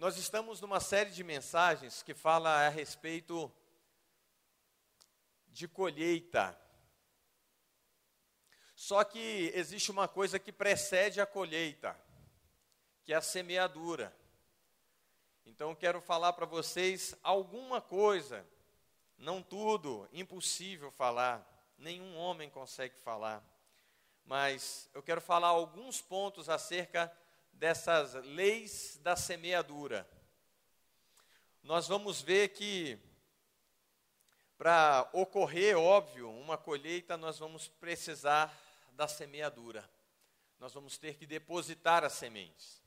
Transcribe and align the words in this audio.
Nós 0.00 0.16
estamos 0.16 0.62
numa 0.62 0.80
série 0.80 1.10
de 1.10 1.22
mensagens 1.22 2.02
que 2.02 2.14
fala 2.14 2.64
a 2.64 2.70
respeito 2.70 3.52
de 5.48 5.68
colheita. 5.68 6.58
Só 8.74 9.04
que 9.04 9.52
existe 9.54 9.90
uma 9.90 10.08
coisa 10.08 10.38
que 10.38 10.50
precede 10.50 11.20
a 11.20 11.26
colheita, 11.26 11.94
que 13.04 13.12
é 13.12 13.16
a 13.16 13.20
semeadura. 13.20 14.16
Então 15.44 15.74
quero 15.74 16.00
falar 16.00 16.32
para 16.32 16.46
vocês 16.46 17.14
alguma 17.22 17.82
coisa, 17.82 18.42
não 19.18 19.42
tudo, 19.42 20.08
impossível 20.14 20.90
falar, 20.90 21.46
nenhum 21.76 22.16
homem 22.16 22.48
consegue 22.48 22.96
falar, 22.96 23.44
mas 24.24 24.88
eu 24.94 25.02
quero 25.02 25.20
falar 25.20 25.48
alguns 25.48 26.00
pontos 26.00 26.48
acerca 26.48 27.14
dessas 27.60 28.14
leis 28.24 28.98
da 29.02 29.14
semeadura. 29.14 30.08
Nós 31.62 31.86
vamos 31.86 32.22
ver 32.22 32.48
que 32.48 32.98
para 34.56 35.06
ocorrer, 35.12 35.78
óbvio, 35.78 36.30
uma 36.30 36.56
colheita, 36.56 37.18
nós 37.18 37.38
vamos 37.38 37.68
precisar 37.68 38.50
da 38.92 39.06
semeadura. 39.06 39.88
Nós 40.58 40.72
vamos 40.72 40.96
ter 40.96 41.18
que 41.18 41.26
depositar 41.26 42.02
as 42.02 42.14
sementes. 42.14 42.82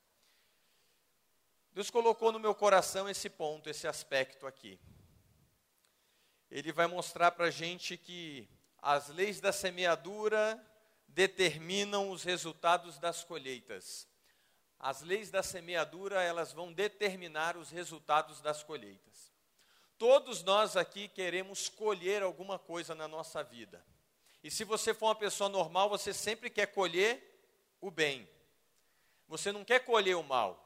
Deus 1.72 1.92
colocou 1.92 2.32
no 2.32 2.40
meu 2.40 2.56
coração 2.56 3.08
esse 3.08 3.30
ponto, 3.30 3.70
esse 3.70 3.88
aspecto 3.88 4.48
aqui. 4.48 4.80
Ele 6.50 6.72
vai 6.72 6.88
mostrar 6.88 7.30
para 7.30 7.46
a 7.46 7.52
gente 7.52 7.96
que 7.96 8.50
as 8.80 9.10
leis 9.10 9.40
da 9.40 9.54
semeadura 9.54 10.60
determinam 11.08 12.10
os 12.10 12.24
resultados 12.24 12.98
das 12.98 13.24
colheitas 13.24 14.12
as 14.84 15.02
leis 15.02 15.32
da 15.32 15.42
semeadura, 15.42 16.22
elas 16.22 16.52
vão 16.52 16.74
determinar 16.74 17.56
os 17.56 17.70
resultados 17.70 18.42
das 18.42 18.64
colheitas. 18.64 19.32
Todos 19.98 20.44
nós 20.44 20.76
aqui 20.76 21.08
queremos 21.08 21.70
colher 21.70 22.22
alguma 22.22 22.60
coisa 22.60 22.94
na 22.94 23.08
nossa 23.08 23.42
vida. 23.42 23.82
E 24.44 24.52
se 24.52 24.66
você 24.66 24.94
for 24.94 25.06
uma 25.06 25.16
pessoa 25.16 25.50
normal, 25.50 25.88
você 25.88 26.14
sempre 26.14 26.50
quer 26.50 26.66
colher 26.66 27.24
o 27.80 27.90
bem. 27.90 28.28
Você 29.30 29.54
não 29.54 29.64
quer 29.64 29.80
colher 29.86 30.18
o 30.18 30.24
mal. 30.24 30.62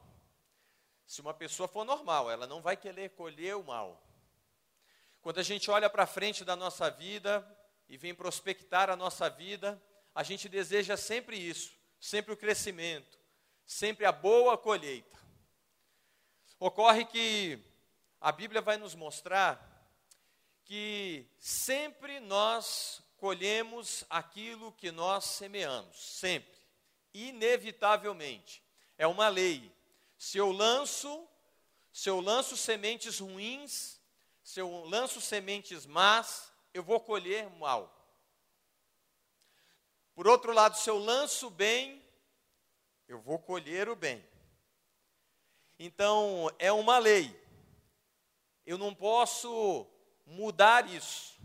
Se 1.06 1.20
uma 1.20 1.32
pessoa 1.32 1.68
for 1.68 1.84
normal, 1.84 2.28
ela 2.28 2.44
não 2.44 2.60
vai 2.60 2.76
querer 2.76 3.10
colher 3.10 3.54
o 3.54 3.62
mal. 3.62 4.02
Quando 5.22 5.38
a 5.38 5.44
gente 5.44 5.70
olha 5.70 5.88
para 5.88 6.08
frente 6.08 6.44
da 6.44 6.56
nossa 6.56 6.90
vida 6.90 7.46
e 7.88 7.96
vem 7.96 8.12
prospectar 8.12 8.90
a 8.90 8.96
nossa 8.96 9.30
vida, 9.30 9.80
a 10.12 10.24
gente 10.24 10.48
deseja 10.48 10.96
sempre 10.96 11.36
isso, 11.36 11.72
sempre 12.00 12.32
o 12.32 12.36
crescimento, 12.36 13.17
sempre 13.68 14.06
a 14.06 14.12
boa 14.12 14.56
colheita. 14.56 15.18
Ocorre 16.58 17.04
que 17.04 17.62
a 18.18 18.32
Bíblia 18.32 18.62
vai 18.62 18.78
nos 18.78 18.94
mostrar 18.94 19.62
que 20.64 21.26
sempre 21.38 22.18
nós 22.18 23.02
colhemos 23.18 24.04
aquilo 24.08 24.72
que 24.72 24.90
nós 24.90 25.26
semeamos, 25.26 25.98
sempre, 25.98 26.58
inevitavelmente. 27.12 28.64
É 28.96 29.06
uma 29.06 29.28
lei. 29.28 29.70
Se 30.16 30.38
eu 30.38 30.50
lanço, 30.50 31.28
se 31.92 32.08
eu 32.08 32.20
lanço 32.20 32.56
sementes 32.56 33.18
ruins, 33.18 34.00
se 34.42 34.60
eu 34.60 34.84
lanço 34.86 35.20
sementes 35.20 35.84
más, 35.84 36.50
eu 36.72 36.82
vou 36.82 37.00
colher 37.00 37.50
mal. 37.50 37.94
Por 40.14 40.26
outro 40.26 40.52
lado, 40.52 40.76
se 40.78 40.88
eu 40.88 40.98
lanço 40.98 41.50
bem, 41.50 42.02
eu 43.08 43.18
vou 43.18 43.38
colher 43.38 43.88
o 43.88 43.96
bem. 43.96 44.22
Então, 45.78 46.50
é 46.58 46.70
uma 46.70 46.98
lei. 46.98 47.34
Eu 48.66 48.76
não 48.76 48.94
posso 48.94 49.86
mudar 50.26 50.86
isso. 50.86 51.40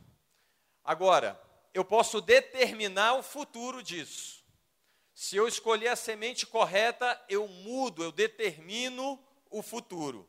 Agora, 0.83 1.41
eu 1.73 1.85
posso 1.85 2.19
determinar 2.19 3.13
o 3.13 3.23
futuro 3.23 3.81
disso. 3.81 4.43
Se 5.15 5.37
eu 5.37 5.47
escolher 5.47 5.87
a 5.87 5.95
semente 5.95 6.45
correta, 6.45 7.19
eu 7.29 7.47
mudo, 7.47 8.03
eu 8.03 8.11
determino 8.11 9.17
o 9.49 9.61
futuro. 9.61 10.27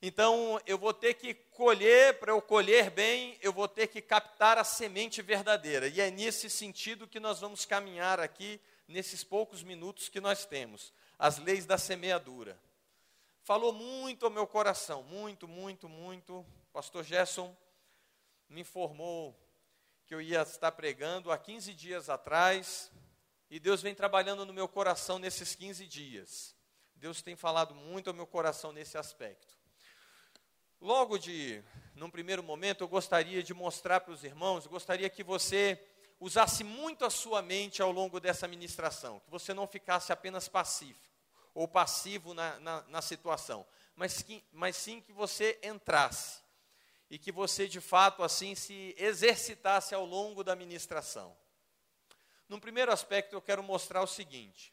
Então, 0.00 0.58
eu 0.66 0.78
vou 0.78 0.94
ter 0.94 1.14
que 1.14 1.34
colher, 1.34 2.18
para 2.18 2.32
eu 2.32 2.40
colher 2.40 2.90
bem, 2.90 3.38
eu 3.42 3.52
vou 3.52 3.68
ter 3.68 3.88
que 3.88 4.00
captar 4.00 4.56
a 4.56 4.64
semente 4.64 5.20
verdadeira. 5.20 5.88
E 5.88 6.00
é 6.00 6.10
nesse 6.10 6.48
sentido 6.48 7.06
que 7.06 7.20
nós 7.20 7.38
vamos 7.38 7.66
caminhar 7.66 8.18
aqui 8.18 8.58
nesses 8.92 9.24
poucos 9.24 9.62
minutos 9.62 10.08
que 10.08 10.20
nós 10.20 10.44
temos, 10.44 10.92
as 11.18 11.38
leis 11.38 11.66
da 11.66 11.76
semeadura. 11.76 12.58
Falou 13.42 13.72
muito 13.72 14.24
ao 14.24 14.30
meu 14.30 14.46
coração, 14.46 15.02
muito, 15.02 15.48
muito, 15.48 15.88
muito. 15.88 16.46
Pastor 16.72 17.02
Gerson 17.02 17.56
me 18.48 18.60
informou 18.60 19.36
que 20.06 20.14
eu 20.14 20.20
ia 20.20 20.42
estar 20.42 20.70
pregando 20.72 21.32
há 21.32 21.38
15 21.38 21.74
dias 21.74 22.08
atrás, 22.08 22.92
e 23.50 23.58
Deus 23.58 23.82
vem 23.82 23.94
trabalhando 23.94 24.46
no 24.46 24.52
meu 24.52 24.68
coração 24.68 25.18
nesses 25.18 25.54
15 25.54 25.86
dias. 25.86 26.54
Deus 26.94 27.20
tem 27.20 27.34
falado 27.34 27.74
muito 27.74 28.08
ao 28.08 28.14
meu 28.14 28.26
coração 28.26 28.72
nesse 28.72 28.96
aspecto. 28.96 29.58
Logo 30.80 31.18
de, 31.18 31.62
num 31.94 32.10
primeiro 32.10 32.42
momento, 32.42 32.82
eu 32.82 32.88
gostaria 32.88 33.42
de 33.42 33.54
mostrar 33.54 34.00
para 34.00 34.12
os 34.12 34.22
irmãos, 34.22 34.66
gostaria 34.66 35.08
que 35.08 35.22
você 35.22 35.80
usasse 36.22 36.62
muito 36.62 37.04
a 37.04 37.10
sua 37.10 37.42
mente 37.42 37.82
ao 37.82 37.90
longo 37.90 38.20
dessa 38.20 38.46
ministração, 38.46 39.18
que 39.20 39.30
você 39.30 39.52
não 39.52 39.66
ficasse 39.66 40.12
apenas 40.12 40.46
passivo 40.46 41.00
ou 41.52 41.66
passivo 41.66 42.32
na, 42.32 42.60
na, 42.60 42.82
na 42.82 43.02
situação, 43.02 43.66
mas, 43.96 44.22
que, 44.22 44.42
mas 44.52 44.76
sim 44.76 45.00
que 45.00 45.12
você 45.12 45.58
entrasse 45.62 46.40
e 47.10 47.18
que 47.18 47.32
você 47.32 47.66
de 47.66 47.80
fato 47.80 48.22
assim 48.22 48.54
se 48.54 48.94
exercitasse 48.96 49.94
ao 49.94 50.06
longo 50.06 50.44
da 50.44 50.54
ministração. 50.54 51.36
Num 52.48 52.60
primeiro 52.60 52.92
aspecto, 52.92 53.34
eu 53.34 53.42
quero 53.42 53.62
mostrar 53.62 54.00
o 54.00 54.06
seguinte: 54.06 54.72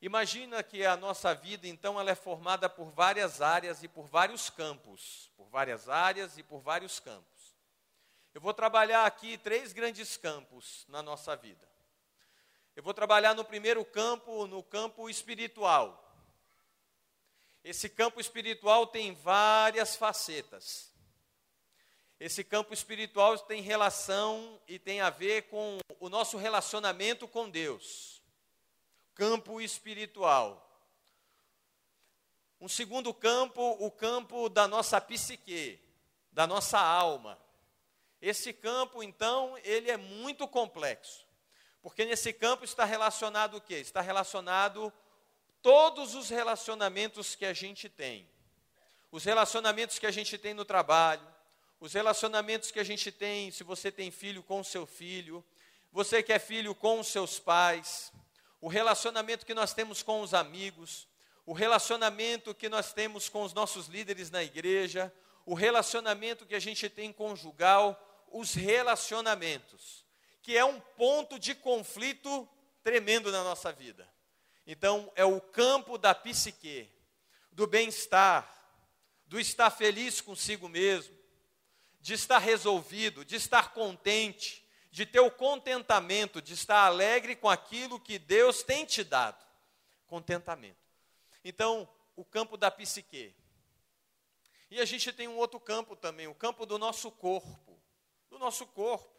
imagina 0.00 0.62
que 0.62 0.86
a 0.86 0.96
nossa 0.96 1.34
vida, 1.34 1.66
então, 1.66 1.98
ela 1.98 2.10
é 2.10 2.14
formada 2.14 2.70
por 2.70 2.90
várias 2.90 3.42
áreas 3.42 3.82
e 3.82 3.88
por 3.88 4.06
vários 4.06 4.48
campos, 4.48 5.30
por 5.36 5.48
várias 5.48 5.88
áreas 5.88 6.38
e 6.38 6.42
por 6.42 6.60
vários 6.60 7.00
campos. 7.00 7.37
Eu 8.34 8.40
vou 8.40 8.54
trabalhar 8.54 9.06
aqui 9.06 9.38
três 9.38 9.72
grandes 9.72 10.16
campos 10.16 10.84
na 10.88 11.02
nossa 11.02 11.34
vida. 11.34 11.68
Eu 12.76 12.82
vou 12.82 12.94
trabalhar 12.94 13.34
no 13.34 13.44
primeiro 13.44 13.84
campo, 13.84 14.46
no 14.46 14.62
campo 14.62 15.10
espiritual. 15.10 16.04
Esse 17.64 17.88
campo 17.88 18.20
espiritual 18.20 18.86
tem 18.86 19.12
várias 19.14 19.96
facetas. 19.96 20.92
Esse 22.20 22.42
campo 22.44 22.74
espiritual 22.74 23.38
tem 23.38 23.62
relação 23.62 24.60
e 24.66 24.78
tem 24.78 25.00
a 25.00 25.10
ver 25.10 25.42
com 25.48 25.78
o 26.00 26.08
nosso 26.08 26.36
relacionamento 26.36 27.26
com 27.26 27.48
Deus. 27.48 28.22
Campo 29.14 29.60
espiritual. 29.60 30.64
Um 32.60 32.68
segundo 32.68 33.14
campo, 33.14 33.76
o 33.80 33.90
campo 33.90 34.48
da 34.48 34.66
nossa 34.66 35.00
psique, 35.00 35.80
da 36.32 36.46
nossa 36.46 36.78
alma. 36.78 37.38
Esse 38.20 38.52
campo, 38.52 39.02
então, 39.02 39.56
ele 39.62 39.90
é 39.90 39.96
muito 39.96 40.46
complexo. 40.48 41.26
Porque 41.80 42.04
nesse 42.04 42.32
campo 42.32 42.64
está 42.64 42.84
relacionado 42.84 43.56
o 43.56 43.60
quê? 43.60 43.76
Está 43.76 44.00
relacionado 44.00 44.92
todos 45.62 46.14
os 46.14 46.28
relacionamentos 46.28 47.34
que 47.34 47.46
a 47.46 47.52
gente 47.52 47.88
tem. 47.88 48.28
Os 49.10 49.24
relacionamentos 49.24 49.98
que 49.98 50.06
a 50.06 50.10
gente 50.10 50.36
tem 50.36 50.52
no 50.52 50.64
trabalho, 50.64 51.26
os 51.80 51.92
relacionamentos 51.92 52.70
que 52.70 52.80
a 52.80 52.84
gente 52.84 53.12
tem, 53.12 53.50
se 53.50 53.62
você 53.62 53.90
tem 53.90 54.10
filho 54.10 54.42
com 54.42 54.62
seu 54.64 54.84
filho, 54.84 55.44
você 55.92 56.22
que 56.22 56.32
é 56.32 56.38
filho 56.38 56.74
com 56.74 57.02
seus 57.02 57.38
pais, 57.38 58.12
o 58.60 58.68
relacionamento 58.68 59.46
que 59.46 59.54
nós 59.54 59.72
temos 59.72 60.02
com 60.02 60.20
os 60.20 60.34
amigos, 60.34 61.06
o 61.46 61.52
relacionamento 61.52 62.54
que 62.54 62.68
nós 62.68 62.92
temos 62.92 63.28
com 63.28 63.42
os 63.42 63.54
nossos 63.54 63.86
líderes 63.86 64.30
na 64.30 64.42
igreja, 64.42 65.12
o 65.46 65.54
relacionamento 65.54 66.44
que 66.44 66.54
a 66.54 66.60
gente 66.60 66.90
tem 66.90 67.12
conjugal, 67.12 68.07
os 68.32 68.54
relacionamentos, 68.54 70.04
que 70.42 70.56
é 70.56 70.64
um 70.64 70.80
ponto 70.80 71.38
de 71.38 71.54
conflito 71.54 72.48
tremendo 72.82 73.30
na 73.30 73.44
nossa 73.44 73.72
vida. 73.72 74.08
Então, 74.66 75.10
é 75.14 75.24
o 75.24 75.40
campo 75.40 75.98
da 75.98 76.14
psique, 76.14 76.90
do 77.50 77.66
bem-estar, 77.66 78.48
do 79.26 79.38
estar 79.38 79.70
feliz 79.70 80.20
consigo 80.20 80.68
mesmo, 80.68 81.16
de 82.00 82.14
estar 82.14 82.38
resolvido, 82.38 83.24
de 83.24 83.36
estar 83.36 83.72
contente, 83.74 84.66
de 84.90 85.04
ter 85.04 85.20
o 85.20 85.30
contentamento, 85.30 86.40
de 86.40 86.54
estar 86.54 86.86
alegre 86.86 87.36
com 87.36 87.48
aquilo 87.48 88.00
que 88.00 88.18
Deus 88.18 88.62
tem 88.62 88.84
te 88.84 89.04
dado. 89.04 89.44
Contentamento. 90.06 90.78
Então, 91.44 91.88
o 92.16 92.24
campo 92.24 92.56
da 92.56 92.70
psique. 92.70 93.34
E 94.70 94.80
a 94.80 94.84
gente 94.84 95.12
tem 95.12 95.28
um 95.28 95.36
outro 95.36 95.60
campo 95.60 95.94
também, 95.94 96.26
o 96.26 96.34
campo 96.34 96.64
do 96.64 96.78
nosso 96.78 97.10
corpo 97.10 97.67
nosso 98.38 98.66
corpo, 98.66 99.10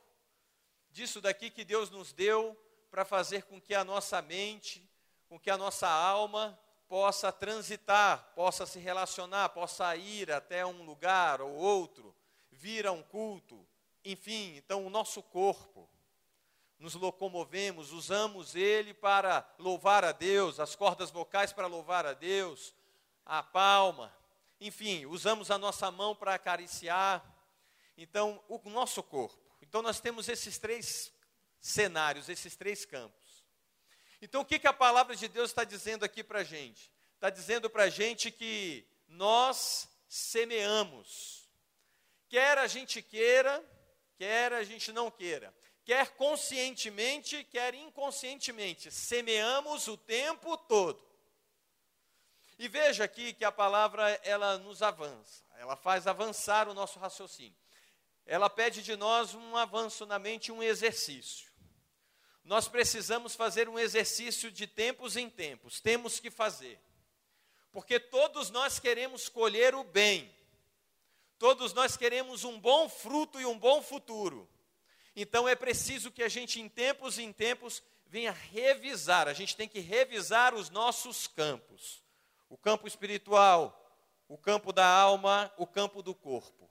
disso 0.89 1.21
daqui 1.21 1.49
que 1.49 1.63
Deus 1.63 1.89
nos 1.89 2.11
deu 2.13 2.57
para 2.89 3.05
fazer 3.05 3.43
com 3.43 3.61
que 3.61 3.75
a 3.75 3.83
nossa 3.83 4.21
mente, 4.21 4.87
com 5.27 5.39
que 5.39 5.49
a 5.49 5.57
nossa 5.57 5.87
alma 5.87 6.59
possa 6.87 7.31
transitar, 7.31 8.31
possa 8.35 8.65
se 8.65 8.79
relacionar, 8.79 9.49
possa 9.49 9.95
ir 9.95 10.31
até 10.31 10.65
um 10.65 10.83
lugar 10.83 11.41
ou 11.41 11.53
outro, 11.53 12.15
vir 12.51 12.87
a 12.87 12.91
um 12.91 13.03
culto, 13.03 13.65
enfim, 14.03 14.55
então 14.57 14.85
o 14.85 14.89
nosso 14.89 15.21
corpo, 15.21 15.87
nos 16.79 16.95
locomovemos, 16.95 17.91
usamos 17.91 18.55
ele 18.55 18.93
para 18.93 19.47
louvar 19.59 20.05
a 20.05 20.13
Deus, 20.13 20.59
as 20.59 20.75
cordas 20.75 21.11
vocais 21.11 21.51
para 21.51 21.67
louvar 21.67 22.05
a 22.05 22.13
Deus, 22.13 22.73
a 23.25 23.43
palma, 23.43 24.11
enfim, 24.59 25.05
usamos 25.05 25.51
a 25.51 25.57
nossa 25.57 25.91
mão 25.91 26.15
para 26.15 26.33
acariciar. 26.33 27.23
Então, 28.01 28.41
o 28.47 28.61
nosso 28.69 29.03
corpo. 29.03 29.37
Então, 29.61 29.81
nós 29.81 29.99
temos 29.99 30.29
esses 30.29 30.57
três 30.57 31.11
cenários, 31.59 32.29
esses 32.29 32.55
três 32.55 32.85
campos. 32.85 33.43
Então, 34.21 34.39
o 34.39 34.45
que, 34.45 34.57
que 34.57 34.67
a 34.67 34.73
palavra 34.73 35.17
de 35.17 35.27
Deus 35.27 35.49
está 35.49 35.65
dizendo 35.65 36.05
aqui 36.05 36.23
para 36.23 36.39
a 36.39 36.43
gente? 36.43 36.89
Está 37.15 37.29
dizendo 37.29 37.69
para 37.69 37.83
a 37.83 37.89
gente 37.89 38.31
que 38.31 38.87
nós 39.05 39.89
semeamos. 40.07 41.49
Quer 42.29 42.57
a 42.57 42.67
gente 42.67 43.01
queira, 43.01 43.61
quer 44.15 44.53
a 44.53 44.63
gente 44.63 44.93
não 44.93 45.11
queira. 45.11 45.53
Quer 45.83 46.15
conscientemente, 46.15 47.43
quer 47.43 47.73
inconscientemente. 47.73 48.89
Semeamos 48.91 49.89
o 49.89 49.97
tempo 49.97 50.55
todo. 50.55 51.03
E 52.57 52.69
veja 52.69 53.03
aqui 53.03 53.33
que 53.33 53.43
a 53.43 53.51
palavra 53.51 54.09
ela 54.23 54.57
nos 54.57 54.81
avança, 54.81 55.43
ela 55.55 55.75
faz 55.75 56.07
avançar 56.07 56.69
o 56.69 56.73
nosso 56.73 56.97
raciocínio. 56.99 57.57
Ela 58.29 58.49
pede 58.49 58.81
de 58.81 58.95
nós 58.95 59.33
um 59.33 59.57
avanço 59.57 60.05
na 60.05 60.17
mente, 60.17 60.51
um 60.51 60.63
exercício 60.63 61.49
nós 62.49 62.67
precisamos 62.67 63.35
fazer 63.35 63.69
um 63.69 63.77
exercício 63.77 64.51
de 64.51 64.65
tempos 64.65 65.15
em 65.15 65.29
tempos, 65.29 65.79
temos 65.79 66.19
que 66.19 66.31
fazer. 66.31 66.79
Porque 67.71 67.99
todos 67.99 68.49
nós 68.49 68.79
queremos 68.79 69.29
colher 69.29 69.75
o 69.75 69.83
bem, 69.83 70.33
todos 71.37 71.73
nós 71.73 71.95
queremos 71.95 72.43
um 72.43 72.59
bom 72.59 72.89
fruto 72.89 73.39
e 73.39 73.45
um 73.45 73.57
bom 73.57 73.83
futuro. 73.83 74.49
Então 75.15 75.47
é 75.47 75.53
preciso 75.53 76.09
que 76.09 76.23
a 76.23 76.27
gente, 76.27 76.59
em 76.59 76.67
tempos 76.67 77.19
em 77.19 77.31
tempos, 77.31 77.83
venha 78.07 78.31
revisar, 78.31 79.27
a 79.27 79.33
gente 79.33 79.55
tem 79.55 79.67
que 79.67 79.79
revisar 79.79 80.55
os 80.55 80.71
nossos 80.71 81.27
campos: 81.27 82.03
o 82.49 82.57
campo 82.57 82.87
espiritual, 82.87 83.95
o 84.27 84.39
campo 84.39 84.73
da 84.73 84.87
alma, 84.87 85.53
o 85.55 85.67
campo 85.67 86.01
do 86.01 86.15
corpo. 86.15 86.67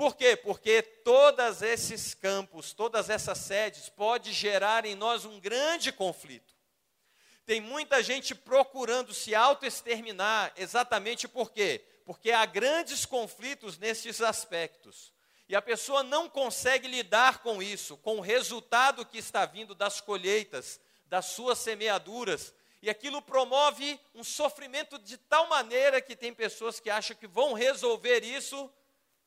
Por 0.00 0.16
quê? 0.16 0.34
Porque 0.34 0.80
todos 0.80 1.60
esses 1.60 2.14
campos, 2.14 2.72
todas 2.72 3.10
essas 3.10 3.36
sedes, 3.36 3.90
pode 3.90 4.32
gerar 4.32 4.86
em 4.86 4.94
nós 4.94 5.26
um 5.26 5.38
grande 5.38 5.92
conflito. 5.92 6.54
Tem 7.44 7.60
muita 7.60 8.02
gente 8.02 8.34
procurando 8.34 9.12
se 9.12 9.34
autoexterminar, 9.34 10.54
exatamente 10.56 11.28
por 11.28 11.50
quê? 11.50 11.84
Porque 12.06 12.30
há 12.30 12.46
grandes 12.46 13.04
conflitos 13.04 13.76
nesses 13.76 14.22
aspectos. 14.22 15.12
E 15.46 15.54
a 15.54 15.60
pessoa 15.60 16.02
não 16.02 16.30
consegue 16.30 16.88
lidar 16.88 17.42
com 17.42 17.62
isso, 17.62 17.98
com 17.98 18.16
o 18.16 18.22
resultado 18.22 19.04
que 19.04 19.18
está 19.18 19.44
vindo 19.44 19.74
das 19.74 20.00
colheitas, 20.00 20.80
das 21.04 21.26
suas 21.26 21.58
semeaduras, 21.58 22.54
e 22.80 22.88
aquilo 22.88 23.20
promove 23.20 24.00
um 24.14 24.24
sofrimento 24.24 24.98
de 24.98 25.18
tal 25.18 25.46
maneira 25.48 26.00
que 26.00 26.16
tem 26.16 26.32
pessoas 26.32 26.80
que 26.80 26.88
acham 26.88 27.14
que 27.14 27.26
vão 27.26 27.52
resolver 27.52 28.24
isso 28.24 28.72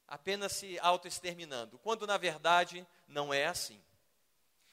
apenas 0.07 0.53
se 0.53 0.77
autoexterminando, 0.79 1.79
quando 1.79 2.05
na 2.05 2.17
verdade 2.17 2.87
não 3.07 3.33
é 3.33 3.45
assim. 3.45 3.81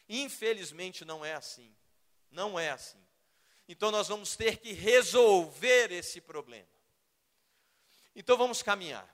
Infelizmente 0.09 1.05
não 1.05 1.25
é 1.25 1.35
assim. 1.35 1.75
Não 2.31 2.59
é 2.59 2.71
assim. 2.71 3.05
Então 3.69 3.91
nós 3.91 4.09
vamos 4.09 4.37
ter 4.37 4.59
que 4.59 4.73
resolver 4.73 5.93
esse 5.93 6.21
problema. 6.21 6.69
Então 8.15 8.37
vamos 8.37 8.63
caminhar. 8.63 9.09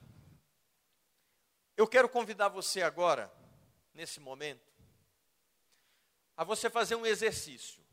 Eu 1.75 1.87
quero 1.87 2.09
convidar 2.09 2.49
você 2.49 2.81
agora, 2.81 3.31
nesse 3.93 4.19
momento, 4.19 4.73
a 6.35 6.43
você 6.43 6.69
fazer 6.69 6.95
um 6.95 7.05
exercício. 7.05 7.85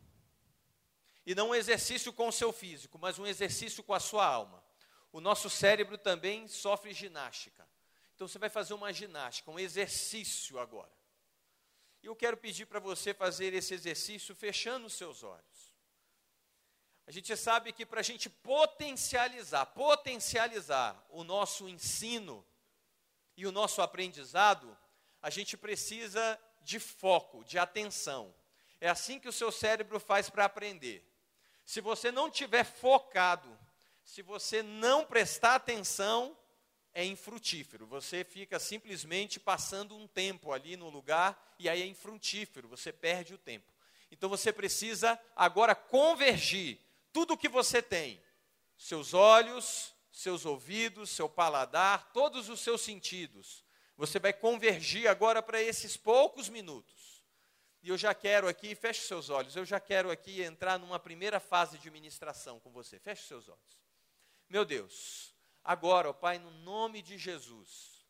E 1.27 1.35
não 1.35 1.51
um 1.51 1.55
exercício 1.55 2.13
com 2.13 2.29
o 2.29 2.33
seu 2.33 2.53
físico, 2.53 2.99
mas 2.99 3.19
um 3.19 3.27
exercício 3.27 3.83
com 3.83 3.95
a 3.95 4.01
sua 4.01 4.27
alma. 4.27 4.65
O 5.13 5.21
nosso 5.21 5.49
cérebro 5.49 5.97
também 5.97 6.49
sofre 6.49 6.93
ginástica. 6.93 7.69
Então 8.15 8.29
você 8.29 8.39
vai 8.39 8.49
fazer 8.49 8.75
uma 8.75 8.93
ginástica, 8.93 9.51
um 9.51 9.59
exercício 9.59 10.59
agora. 10.59 10.93
E 12.03 12.07
eu 12.07 12.15
quero 12.15 12.37
pedir 12.37 12.67
para 12.67 12.79
você 12.79 13.13
fazer 13.15 13.55
esse 13.55 13.75
exercício 13.75 14.35
fechando 14.35 14.87
os 14.87 14.93
seus 14.93 15.23
olhos. 15.23 15.75
A 17.07 17.11
gente 17.11 17.37
sabe 17.37 17.73
que 17.73 17.85
para 17.85 18.01
a 18.01 18.03
gente 18.03 18.31
potencializar, 18.31 19.67
potencializar 19.67 21.05
o 21.11 21.23
nosso 21.25 21.69
ensino 21.69 22.47
e 23.37 23.47
o 23.47 23.53
nosso 23.53 23.83
aprendizado, 23.83 24.77
a 25.21 25.29
gente 25.29 25.57
precisa 25.57 26.41
de 26.63 26.79
foco, 26.79 27.45
de 27.45 27.59
atenção. 27.59 28.35
É 28.81 28.89
assim 28.89 29.19
que 29.19 29.29
o 29.29 29.33
seu 29.33 29.51
cérebro 29.51 29.99
faz 29.99 30.31
para 30.31 30.45
aprender. 30.45 31.03
Se 31.65 31.81
você 31.81 32.13
não 32.13 32.31
tiver 32.31 32.65
focado, 32.65 33.59
se 34.05 34.23
você 34.23 34.63
não 34.63 35.05
prestar 35.05 35.55
atenção, 35.55 36.37
é 36.95 37.05
infrutífero. 37.05 37.87
Você 37.87 38.25
fica 38.25 38.59
simplesmente 38.59 39.41
passando 39.41 39.97
um 39.97 40.07
tempo 40.07 40.53
ali 40.53 40.77
no 40.77 40.89
lugar 40.89 41.55
e 41.59 41.69
aí 41.69 41.83
é 41.83 41.87
infrutífero, 41.87 42.69
você 42.69 42.93
perde 42.93 43.35
o 43.35 43.39
tempo. 43.39 43.73
Então 44.11 44.31
você 44.31 44.53
precisa 44.53 45.21
agora 45.35 45.75
convergir 45.75 46.79
tudo 47.13 47.35
o 47.35 47.37
que 47.37 47.49
você 47.49 47.83
tem, 47.83 48.23
seus 48.79 49.13
olhos, 49.13 49.93
seus 50.13 50.47
ouvidos, 50.47 51.11
seu 51.11 51.29
paladar, 51.29 52.13
todos 52.13 52.49
os 52.49 52.61
seus 52.61 52.81
sentidos. 52.81 53.65
Você 53.97 54.19
vai 54.19 54.33
convergir 54.33 55.09
agora 55.09 55.43
para 55.43 55.61
esses 55.61 55.97
poucos 55.97 56.49
minutos. 56.49 57.25
E 57.83 57.89
eu 57.89 57.99
já 57.99 58.15
quero 58.15 58.49
aqui, 58.49 58.75
feche 58.75 59.03
seus 59.03 59.29
olhos, 59.29 59.57
eu 59.57 59.65
já 59.65 59.79
quero 59.79 60.11
aqui 60.11 60.43
entrar 60.43 60.79
numa 60.79 60.99
primeira 60.99 61.39
fase 61.39 61.77
de 61.79 61.91
ministração 61.91 62.59
com 62.61 62.71
você. 62.71 62.99
Feche 62.99 63.27
seus 63.27 63.49
olhos. 63.49 63.85
Meu 64.49 64.65
Deus, 64.65 65.34
agora, 65.65 66.11
ó 66.11 66.13
Pai, 66.13 66.39
no 66.39 66.51
nome 66.51 67.01
de 67.01 67.17
Jesus. 67.17 68.05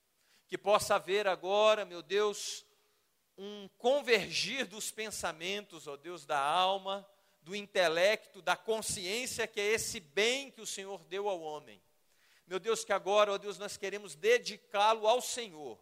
Que 0.47 0.59
possa 0.59 0.97
haver 0.97 1.27
agora, 1.27 1.85
meu 1.85 2.03
Deus, 2.03 2.65
um 3.39 3.69
convergir 3.79 4.67
dos 4.67 4.91
pensamentos, 4.91 5.87
ó 5.87 5.97
Deus, 5.97 6.27
da 6.27 6.39
alma, 6.39 7.09
do 7.41 7.55
intelecto, 7.55 8.43
da 8.43 8.56
consciência, 8.56 9.47
que 9.47 9.61
é 9.61 9.73
esse 9.73 10.01
bem 10.01 10.51
que 10.51 10.61
o 10.61 10.67
Senhor 10.67 11.05
deu 11.05 11.29
ao 11.29 11.41
homem. 11.41 11.81
Meu 12.47 12.58
Deus, 12.58 12.84
que 12.84 12.93
agora, 12.93 13.32
ó 13.32 13.39
Deus, 13.39 13.58
nós 13.58 13.77
queremos 13.77 14.15
dedicá-lo 14.15 15.06
ao 15.06 15.20
Senhor. 15.20 15.79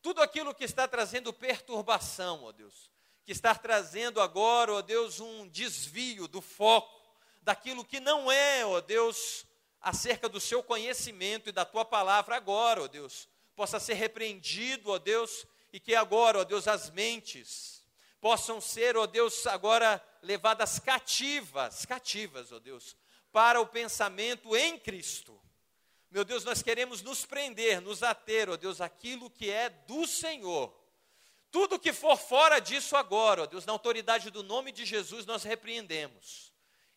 Tudo 0.00 0.20
aquilo 0.20 0.54
que 0.54 0.64
está 0.64 0.88
trazendo 0.88 1.32
perturbação, 1.32 2.44
ó 2.44 2.52
Deus, 2.52 2.90
que 3.24 3.30
está 3.30 3.54
trazendo 3.54 4.20
agora, 4.20 4.72
ó 4.72 4.82
Deus, 4.82 5.20
um 5.20 5.48
desvio 5.48 6.26
do 6.26 6.40
foco, 6.40 7.00
daquilo 7.40 7.84
que 7.84 8.00
não 8.00 8.30
é, 8.30 8.64
ó 8.66 8.80
Deus, 8.80 9.46
acerca 9.82 10.28
do 10.28 10.40
seu 10.40 10.62
conhecimento 10.62 11.48
e 11.48 11.52
da 11.52 11.64
tua 11.64 11.84
palavra 11.84 12.36
agora, 12.36 12.82
ó 12.82 12.86
Deus, 12.86 13.28
possa 13.56 13.80
ser 13.80 13.94
repreendido, 13.94 14.90
ó 14.90 14.98
Deus, 14.98 15.44
e 15.72 15.80
que 15.80 15.94
agora, 15.94 16.38
ó 16.38 16.44
Deus, 16.44 16.68
as 16.68 16.90
mentes 16.90 17.82
possam 18.20 18.60
ser, 18.60 18.96
ó 18.96 19.04
Deus, 19.04 19.48
agora 19.48 20.00
levadas 20.22 20.78
cativas, 20.78 21.84
cativas, 21.84 22.52
ó 22.52 22.60
Deus, 22.60 22.96
para 23.32 23.60
o 23.60 23.66
pensamento 23.66 24.56
em 24.56 24.78
Cristo. 24.78 25.36
Meu 26.08 26.24
Deus, 26.24 26.44
nós 26.44 26.62
queremos 26.62 27.02
nos 27.02 27.24
prender, 27.24 27.80
nos 27.80 28.00
ater, 28.02 28.48
ó 28.48 28.56
Deus, 28.56 28.80
aquilo 28.80 29.28
que 29.28 29.50
é 29.50 29.68
do 29.70 30.06
Senhor. 30.06 30.72
Tudo 31.50 31.80
que 31.80 31.92
for 31.92 32.16
fora 32.16 32.60
disso 32.60 32.94
agora, 32.94 33.42
ó 33.42 33.46
Deus, 33.46 33.66
na 33.66 33.72
autoridade 33.72 34.30
do 34.30 34.44
nome 34.44 34.70
de 34.70 34.84
Jesus, 34.84 35.26
nós 35.26 35.42
repreendemos. 35.42 36.51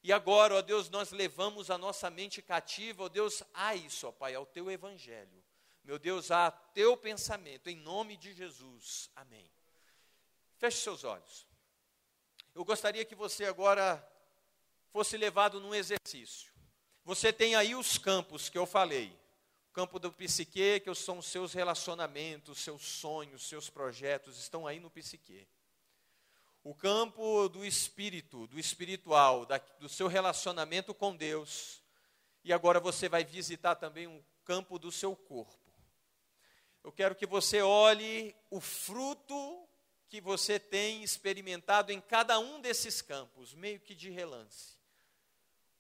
E 0.06 0.14
agora, 0.14 0.54
ó 0.54 0.62
Deus, 0.62 0.88
nós 0.88 1.12
levamos 1.12 1.72
a 1.72 1.80
nossa 1.80 2.12
mente 2.12 2.40
cativa, 2.40 3.06
ó 3.06 3.10
Deus, 3.10 3.42
a 3.52 3.74
isso, 3.74 4.08
ó 4.08 4.12
Pai, 4.12 4.36
ao 4.36 4.46
teu 4.46 4.70
evangelho. 4.70 5.44
Meu 5.84 5.98
Deus, 5.98 6.30
a 6.30 6.52
teu 6.52 6.96
pensamento, 6.96 7.72
em 7.72 7.76
nome 7.76 8.16
de 8.16 8.32
Jesus. 8.32 9.10
Amém. 9.16 9.50
Feche 10.60 10.78
seus 10.78 11.04
olhos. 11.04 11.48
Eu 12.54 12.64
gostaria 12.64 13.04
que 13.04 13.16
você 13.16 13.46
agora 13.46 14.08
fosse 14.92 15.18
levado 15.18 15.60
num 15.60 15.74
exercício. 15.74 16.54
Você 17.04 17.34
tem 17.34 17.56
aí 17.56 17.74
os 17.74 17.98
campos 17.98 18.48
que 18.48 18.60
eu 18.60 18.68
falei. 18.68 19.08
O 19.72 19.74
campo 19.74 19.98
do 19.98 20.12
psique, 20.12 20.82
que 20.82 20.94
são 20.94 21.18
os 21.18 21.26
seus 21.26 21.52
relacionamentos, 21.52 22.60
seus 22.60 22.84
sonhos, 22.86 23.50
seus 23.50 23.72
projetos, 23.72 24.38
estão 24.38 24.68
aí 24.68 24.80
no 24.80 24.92
psique 24.92 25.48
o 26.66 26.74
campo 26.74 27.48
do 27.48 27.64
espírito, 27.64 28.48
do 28.48 28.60
espiritual, 28.60 29.46
da, 29.46 29.60
do 29.80 29.88
seu 29.88 30.08
relacionamento 30.08 30.96
com 30.96 31.16
Deus. 31.16 31.80
E 32.44 32.52
agora 32.52 32.80
você 32.80 33.08
vai 33.08 33.24
visitar 33.24 33.76
também 33.76 34.08
o 34.08 34.26
campo 34.44 34.80
do 34.80 34.92
seu 34.92 35.16
corpo. 35.16 35.72
Eu 36.84 36.92
quero 36.92 37.14
que 37.14 37.28
você 37.28 37.62
olhe 37.62 38.36
o 38.50 38.60
fruto 38.60 39.70
que 40.10 40.20
você 40.20 40.60
tem 40.60 41.04
experimentado 41.04 41.92
em 41.92 42.02
cada 42.02 42.40
um 42.40 42.60
desses 42.60 43.00
campos, 43.00 43.54
meio 43.54 43.80
que 43.80 43.94
de 43.94 44.10
relance. 44.10 44.74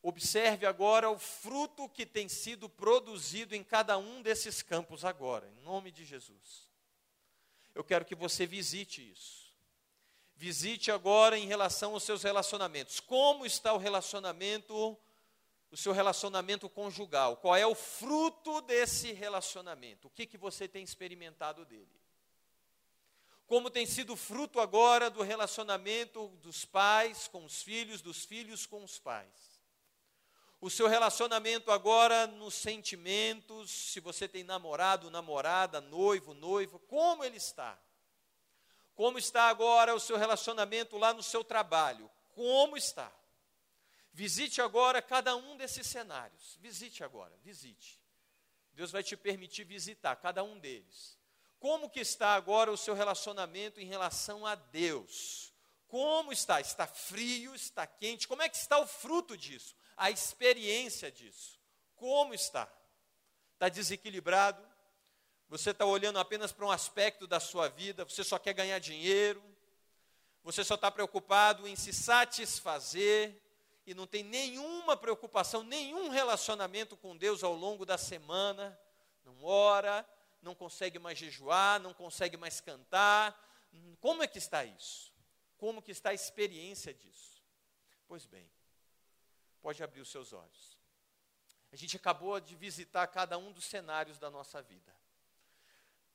Observe 0.03 0.67
agora 0.67 1.09
o 1.09 1.17
fruto 1.17 1.89
que 1.89 2.05
tem 2.05 2.29
sido 2.29 2.69
produzido 2.69 3.55
em 3.55 3.63
cada 3.63 3.97
um 3.97 4.21
desses 4.21 4.61
campos 4.61 5.03
agora, 5.03 5.49
em 5.49 5.63
nome 5.63 5.91
de 5.91 6.05
Jesus. 6.05 6.69
Eu 7.73 7.83
quero 7.83 8.05
que 8.05 8.13
você 8.13 8.45
visite 8.45 9.11
isso. 9.11 9.44
Visite 10.35 10.91
agora 10.91 11.37
em 11.37 11.45
relação 11.45 11.93
aos 11.93 12.03
seus 12.03 12.23
relacionamentos. 12.23 12.99
Como 12.99 13.45
está 13.45 13.73
o 13.73 13.77
relacionamento, 13.77 14.97
o 15.71 15.77
seu 15.77 15.93
relacionamento 15.93 16.69
conjugal? 16.69 17.37
Qual 17.37 17.55
é 17.55 17.65
o 17.65 17.75
fruto 17.75 18.61
desse 18.61 19.13
relacionamento? 19.13 20.07
O 20.07 20.11
que, 20.11 20.25
que 20.25 20.37
você 20.37 20.67
tem 20.67 20.83
experimentado 20.83 21.65
dele? 21.65 21.95
Como 23.47 23.69
tem 23.69 23.85
sido 23.85 24.15
fruto 24.15 24.59
agora 24.59 25.09
do 25.09 25.21
relacionamento 25.21 26.27
dos 26.41 26.65
pais 26.65 27.27
com 27.27 27.45
os 27.45 27.61
filhos, 27.61 28.01
dos 28.01 28.25
filhos 28.25 28.65
com 28.65 28.83
os 28.83 28.99
pais? 28.99 29.55
o 30.65 30.69
seu 30.69 30.87
relacionamento 30.87 31.69
agora 31.69 32.25
nos 32.25 32.55
sentimentos, 32.55 33.69
se 33.69 33.99
você 33.99 34.27
tem 34.27 34.43
namorado, 34.43 35.11
namorada, 35.11 35.79
noivo, 35.79 36.33
noiva, 36.33 36.79
como 36.79 37.23
ele 37.23 37.37
está? 37.37 37.77
Como 38.95 39.19
está 39.19 39.43
agora 39.43 39.93
o 39.93 39.99
seu 39.99 40.17
relacionamento 40.17 40.97
lá 40.97 41.13
no 41.13 41.21
seu 41.21 41.43
trabalho? 41.43 42.09
Como 42.33 42.75
está? 42.75 43.11
Visite 44.13 44.61
agora 44.61 45.01
cada 45.01 45.35
um 45.35 45.57
desses 45.57 45.85
cenários. 45.85 46.57
Visite 46.61 47.03
agora, 47.03 47.37
visite. 47.43 47.99
Deus 48.73 48.91
vai 48.91 49.03
te 49.03 49.15
permitir 49.15 49.65
visitar 49.65 50.15
cada 50.15 50.43
um 50.43 50.57
deles. 50.57 51.17
Como 51.59 51.89
que 51.89 51.99
está 51.99 52.35
agora 52.35 52.71
o 52.71 52.77
seu 52.77 52.93
relacionamento 52.93 53.79
em 53.79 53.85
relação 53.85 54.45
a 54.45 54.55
Deus? 54.55 55.53
Como 55.87 56.31
está? 56.31 56.59
Está 56.59 56.87
frio? 56.87 57.53
Está 57.53 57.85
quente? 57.85 58.27
Como 58.27 58.41
é 58.41 58.49
que 58.49 58.57
está 58.57 58.79
o 58.79 58.87
fruto 58.87 59.37
disso? 59.37 59.75
a 59.97 60.11
experiência 60.11 61.11
disso. 61.11 61.59
Como 61.95 62.33
está? 62.33 62.71
Está 63.53 63.69
desequilibrado? 63.69 64.61
Você 65.47 65.69
está 65.69 65.85
olhando 65.85 66.17
apenas 66.17 66.51
para 66.51 66.65
um 66.65 66.71
aspecto 66.71 67.27
da 67.27 67.39
sua 67.39 67.67
vida, 67.69 68.03
você 68.03 68.23
só 68.23 68.39
quer 68.39 68.53
ganhar 68.53 68.79
dinheiro, 68.79 69.43
você 70.43 70.63
só 70.63 70.75
está 70.75 70.89
preocupado 70.89 71.67
em 71.67 71.75
se 71.75 71.93
satisfazer 71.93 73.41
e 73.85 73.93
não 73.93 74.07
tem 74.07 74.23
nenhuma 74.23 74.97
preocupação, 74.97 75.63
nenhum 75.63 76.09
relacionamento 76.09 76.97
com 76.97 77.15
Deus 77.15 77.43
ao 77.43 77.53
longo 77.53 77.85
da 77.85 77.97
semana, 77.97 78.77
não 79.23 79.43
ora, 79.43 80.07
não 80.41 80.55
consegue 80.55 80.97
mais 80.97 81.17
jejuar, 81.17 81.79
não 81.79 81.93
consegue 81.93 82.37
mais 82.37 82.59
cantar. 82.59 83.39
Como 83.99 84.23
é 84.23 84.27
que 84.27 84.37
está 84.37 84.63
isso? 84.65 85.13
Como 85.57 85.81
que 85.81 85.91
está 85.91 86.09
a 86.09 86.13
experiência 86.13 86.93
disso? 86.93 87.43
Pois 88.07 88.25
bem, 88.25 88.49
pode 89.61 89.83
abrir 89.83 90.01
os 90.01 90.09
seus 90.09 90.33
olhos. 90.33 90.77
A 91.71 91.75
gente 91.75 91.97
acabou 91.97 92.39
de 92.39 92.55
visitar 92.55 93.05
cada 93.07 93.37
um 93.37 93.51
dos 93.51 93.65
cenários 93.65 94.17
da 94.17 94.29
nossa 94.29 94.61
vida. 94.61 94.95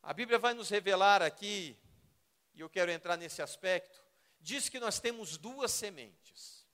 A 0.03 0.13
Bíblia 0.13 0.39
vai 0.39 0.55
nos 0.55 0.69
revelar 0.69 1.23
aqui, 1.23 1.77
e 2.55 2.61
eu 2.61 2.69
quero 2.69 2.91
entrar 2.91 3.17
nesse 3.17 3.43
aspecto, 3.43 4.03
diz 4.41 4.69
que 4.69 4.81
nós 4.81 4.99
temos 4.99 5.37
duas 5.37 5.71
sementes. 5.71 6.67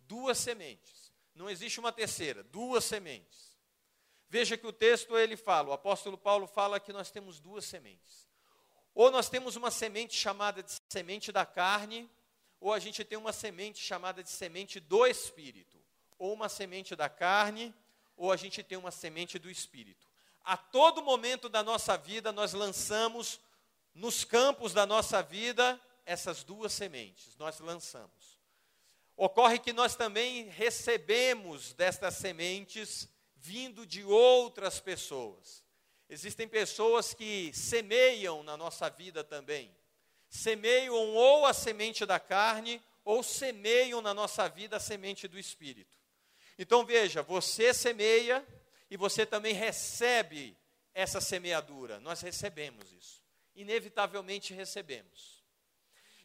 Duas 0.00 0.38
sementes. 0.38 1.12
Não 1.34 1.48
existe 1.48 1.80
uma 1.80 1.92
terceira, 1.92 2.42
duas 2.42 2.84
sementes. 2.84 3.56
Veja 4.28 4.56
que 4.56 4.66
o 4.66 4.72
texto 4.72 5.16
ele 5.16 5.36
fala, 5.36 5.70
o 5.70 5.72
apóstolo 5.72 6.18
Paulo 6.18 6.46
fala 6.46 6.80
que 6.80 6.92
nós 6.92 7.10
temos 7.10 7.40
duas 7.40 7.64
sementes. 7.64 8.28
Ou 8.94 9.10
nós 9.10 9.28
temos 9.28 9.56
uma 9.56 9.70
semente 9.70 10.14
chamada 10.14 10.62
de 10.62 10.72
semente 10.88 11.32
da 11.32 11.46
carne, 11.46 12.10
ou 12.60 12.72
a 12.72 12.78
gente 12.78 13.04
tem 13.04 13.16
uma 13.16 13.32
semente 13.32 13.78
chamada 13.78 14.22
de 14.22 14.30
semente 14.30 14.80
do 14.80 15.06
espírito 15.06 15.78
ou 16.18 16.32
uma 16.32 16.48
semente 16.48 16.96
da 16.96 17.08
carne, 17.08 17.72
ou 18.16 18.32
a 18.32 18.36
gente 18.36 18.62
tem 18.62 18.76
uma 18.76 18.90
semente 18.90 19.38
do 19.38 19.48
espírito. 19.48 20.07
A 20.48 20.56
todo 20.56 21.02
momento 21.02 21.46
da 21.46 21.62
nossa 21.62 21.94
vida, 21.98 22.32
nós 22.32 22.54
lançamos 22.54 23.38
nos 23.94 24.24
campos 24.24 24.72
da 24.72 24.86
nossa 24.86 25.22
vida 25.22 25.78
essas 26.06 26.42
duas 26.42 26.72
sementes, 26.72 27.36
nós 27.36 27.60
lançamos. 27.60 28.40
Ocorre 29.14 29.58
que 29.58 29.74
nós 29.74 29.94
também 29.94 30.48
recebemos 30.48 31.74
destas 31.74 32.14
sementes 32.14 33.06
vindo 33.36 33.84
de 33.84 34.02
outras 34.02 34.80
pessoas. 34.80 35.62
Existem 36.08 36.48
pessoas 36.48 37.12
que 37.12 37.52
semeiam 37.52 38.42
na 38.42 38.56
nossa 38.56 38.88
vida 38.88 39.22
também. 39.22 39.70
Semeiam 40.30 40.94
ou 40.94 41.44
a 41.44 41.52
semente 41.52 42.06
da 42.06 42.18
carne, 42.18 42.82
ou 43.04 43.22
semeiam 43.22 44.00
na 44.00 44.14
nossa 44.14 44.48
vida 44.48 44.78
a 44.78 44.80
semente 44.80 45.28
do 45.28 45.38
espírito. 45.38 45.94
Então 46.58 46.86
veja, 46.86 47.22
você 47.22 47.74
semeia 47.74 48.42
e 48.90 48.96
você 48.96 49.26
também 49.26 49.54
recebe 49.54 50.56
essa 50.94 51.20
semeadura. 51.20 52.00
Nós 52.00 52.20
recebemos 52.20 52.92
isso. 52.92 53.22
Inevitavelmente 53.54 54.54
recebemos. 54.54 55.44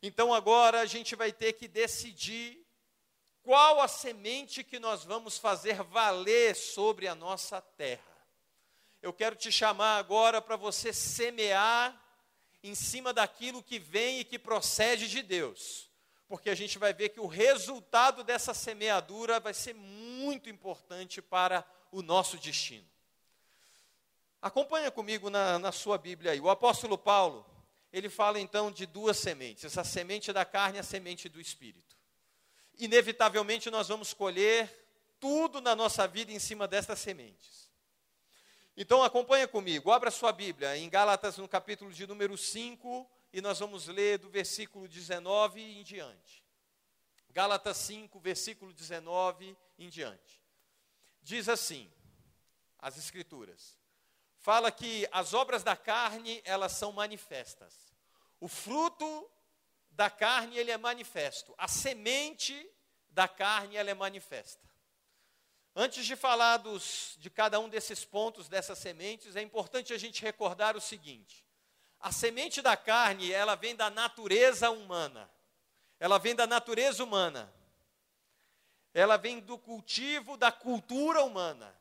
Então 0.02 0.34
agora 0.34 0.82
a 0.82 0.86
gente 0.86 1.16
vai 1.16 1.32
ter 1.32 1.54
que 1.54 1.68
decidir 1.68 2.66
qual 3.42 3.82
a 3.82 3.88
semente 3.88 4.64
que 4.64 4.80
nós 4.80 5.04
vamos 5.04 5.38
fazer 5.38 5.84
valer 5.84 6.56
sobre 6.56 7.08
a 7.08 7.16
nossa 7.16 7.62
terra. 7.62 8.02
Eu 9.02 9.12
quero 9.12 9.36
te 9.36 9.52
chamar 9.52 9.98
agora 9.98 10.42
para 10.42 10.56
você 10.56 10.94
semear 10.94 12.00
em 12.62 12.74
cima 12.74 13.12
daquilo 13.12 13.62
que 13.62 13.80
vem 13.80 14.20
e 14.20 14.24
que 14.24 14.40
procede 14.40 15.08
de 15.08 15.22
Deus 15.22 15.92
porque 16.34 16.50
a 16.50 16.56
gente 16.56 16.80
vai 16.80 16.92
ver 16.92 17.10
que 17.10 17.20
o 17.20 17.28
resultado 17.28 18.24
dessa 18.24 18.56
semeadura 18.56 19.40
vai 19.40 19.54
ser 19.54 19.76
muito 19.76 20.50
importante 20.50 21.22
para 21.22 21.64
o 21.94 22.02
nosso 22.02 22.38
destino. 22.38 22.88
Acompanha 24.42 24.92
comigo 24.92 25.30
na, 25.30 25.58
na 25.60 25.72
sua 25.72 25.98
Bíblia 25.98 26.32
aí. 26.32 26.42
O 26.42 26.50
apóstolo 26.50 26.98
Paulo, 26.98 27.46
ele 27.94 28.10
fala 28.10 28.40
então 28.40 28.72
de 28.72 28.86
duas 28.86 29.18
sementes: 29.18 29.78
a 29.78 29.84
semente 29.84 30.34
da 30.34 30.44
carne 30.44 30.78
e 30.78 30.80
a 30.80 30.84
semente 30.84 31.30
do 31.30 31.40
espírito. 31.40 31.96
Inevitavelmente 32.78 33.70
nós 33.70 33.88
vamos 33.88 34.14
colher 34.14 34.70
tudo 35.20 35.62
na 35.62 35.76
nossa 35.76 36.08
vida 36.08 36.32
em 36.32 36.40
cima 36.40 36.68
destas 36.68 37.00
sementes. 37.00 37.72
Então 38.76 39.04
acompanha 39.04 39.48
comigo, 39.48 39.92
abra 39.92 40.10
sua 40.10 40.32
Bíblia 40.32 40.76
em 40.76 40.90
Gálatas 40.90 41.38
no 41.38 41.48
capítulo 41.48 41.94
de 41.94 42.08
número 42.08 42.36
5, 42.36 43.08
e 43.32 43.40
nós 43.40 43.60
vamos 43.60 43.88
ler 43.88 44.18
do 44.18 44.30
versículo 44.30 44.88
19 44.88 45.62
em 45.62 45.84
diante. 45.84 46.44
Gálatas 47.30 47.78
5, 47.78 48.20
versículo 48.20 48.74
19 48.74 49.56
em 49.78 49.90
diante. 49.90 50.43
Diz 51.24 51.48
assim: 51.50 51.92
as 52.78 52.98
Escrituras. 52.98 53.80
Fala 54.40 54.70
que 54.72 55.08
as 55.12 55.34
obras 55.34 55.64
da 55.64 55.76
carne, 55.76 56.42
elas 56.44 56.74
são 56.74 56.92
manifestas. 56.92 57.74
O 58.42 58.50
fruto 58.50 59.32
da 59.90 60.10
carne, 60.10 60.58
ele 60.58 60.70
é 60.70 60.78
manifesto. 60.78 61.56
A 61.58 61.68
semente 61.68 62.70
da 63.10 63.26
carne, 63.26 63.78
ela 63.78 63.90
é 63.90 63.94
manifesta. 63.94 64.68
Antes 65.74 66.06
de 66.06 66.16
falar 66.18 66.58
dos, 66.58 67.16
de 67.20 67.30
cada 67.30 67.58
um 67.60 67.70
desses 67.70 68.04
pontos, 68.04 68.50
dessas 68.50 68.78
sementes, 68.78 69.38
é 69.38 69.42
importante 69.42 69.94
a 69.94 69.98
gente 69.98 70.22
recordar 70.22 70.76
o 70.76 70.82
seguinte: 70.82 71.46
a 72.00 72.12
semente 72.12 72.62
da 72.62 72.76
carne, 72.76 73.32
ela 73.32 73.56
vem 73.56 73.76
da 73.78 73.90
natureza 73.90 74.70
humana. 74.70 75.32
Ela 76.00 76.18
vem 76.18 76.36
da 76.36 76.46
natureza 76.46 77.02
humana. 77.02 77.52
Ela 78.94 79.18
vem 79.18 79.40
do 79.40 79.58
cultivo 79.58 80.38
da 80.38 80.52
cultura 80.52 81.24
humana. 81.24 81.74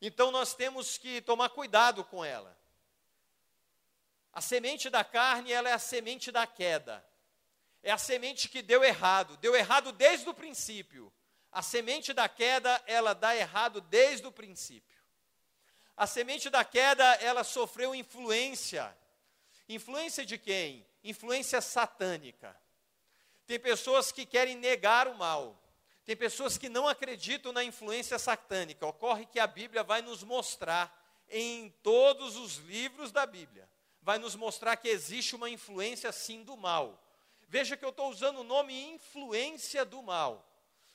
Então 0.00 0.30
nós 0.30 0.54
temos 0.54 0.98
que 0.98 1.20
tomar 1.20 1.48
cuidado 1.50 2.04
com 2.04 2.24
ela. 2.24 2.56
A 4.32 4.40
semente 4.40 4.88
da 4.88 5.04
carne, 5.04 5.52
ela 5.52 5.68
é 5.68 5.72
a 5.72 5.78
semente 5.78 6.32
da 6.32 6.46
queda. 6.46 7.04
É 7.82 7.90
a 7.90 7.98
semente 7.98 8.48
que 8.48 8.62
deu 8.62 8.82
errado, 8.82 9.36
deu 9.36 9.54
errado 9.54 9.92
desde 9.92 10.28
o 10.28 10.34
princípio. 10.34 11.12
A 11.50 11.60
semente 11.60 12.12
da 12.12 12.28
queda, 12.28 12.82
ela 12.86 13.12
dá 13.12 13.36
errado 13.36 13.80
desde 13.80 14.26
o 14.26 14.32
princípio. 14.32 15.00
A 15.96 16.06
semente 16.06 16.48
da 16.48 16.64
queda, 16.64 17.04
ela 17.16 17.44
sofreu 17.44 17.94
influência. 17.94 18.96
Influência 19.68 20.24
de 20.24 20.38
quem? 20.38 20.86
Influência 21.04 21.60
satânica. 21.60 22.56
Tem 23.46 23.60
pessoas 23.60 24.10
que 24.10 24.24
querem 24.24 24.56
negar 24.56 25.06
o 25.06 25.14
mal. 25.14 25.61
Tem 26.04 26.16
pessoas 26.16 26.58
que 26.58 26.68
não 26.68 26.88
acreditam 26.88 27.52
na 27.52 27.62
influência 27.62 28.18
satânica. 28.18 28.86
Ocorre 28.86 29.26
que 29.26 29.38
a 29.38 29.46
Bíblia 29.46 29.82
vai 29.82 30.02
nos 30.02 30.22
mostrar, 30.22 31.00
em 31.28 31.70
todos 31.82 32.36
os 32.36 32.56
livros 32.56 33.10
da 33.10 33.24
Bíblia, 33.24 33.68
vai 34.02 34.18
nos 34.18 34.34
mostrar 34.34 34.76
que 34.76 34.88
existe 34.88 35.34
uma 35.34 35.48
influência 35.48 36.12
sim 36.12 36.42
do 36.42 36.56
mal. 36.56 37.02
Veja 37.48 37.76
que 37.76 37.84
eu 37.84 37.90
estou 37.90 38.10
usando 38.10 38.40
o 38.40 38.44
nome 38.44 38.74
influência 38.94 39.84
do 39.84 40.02
mal. 40.02 40.46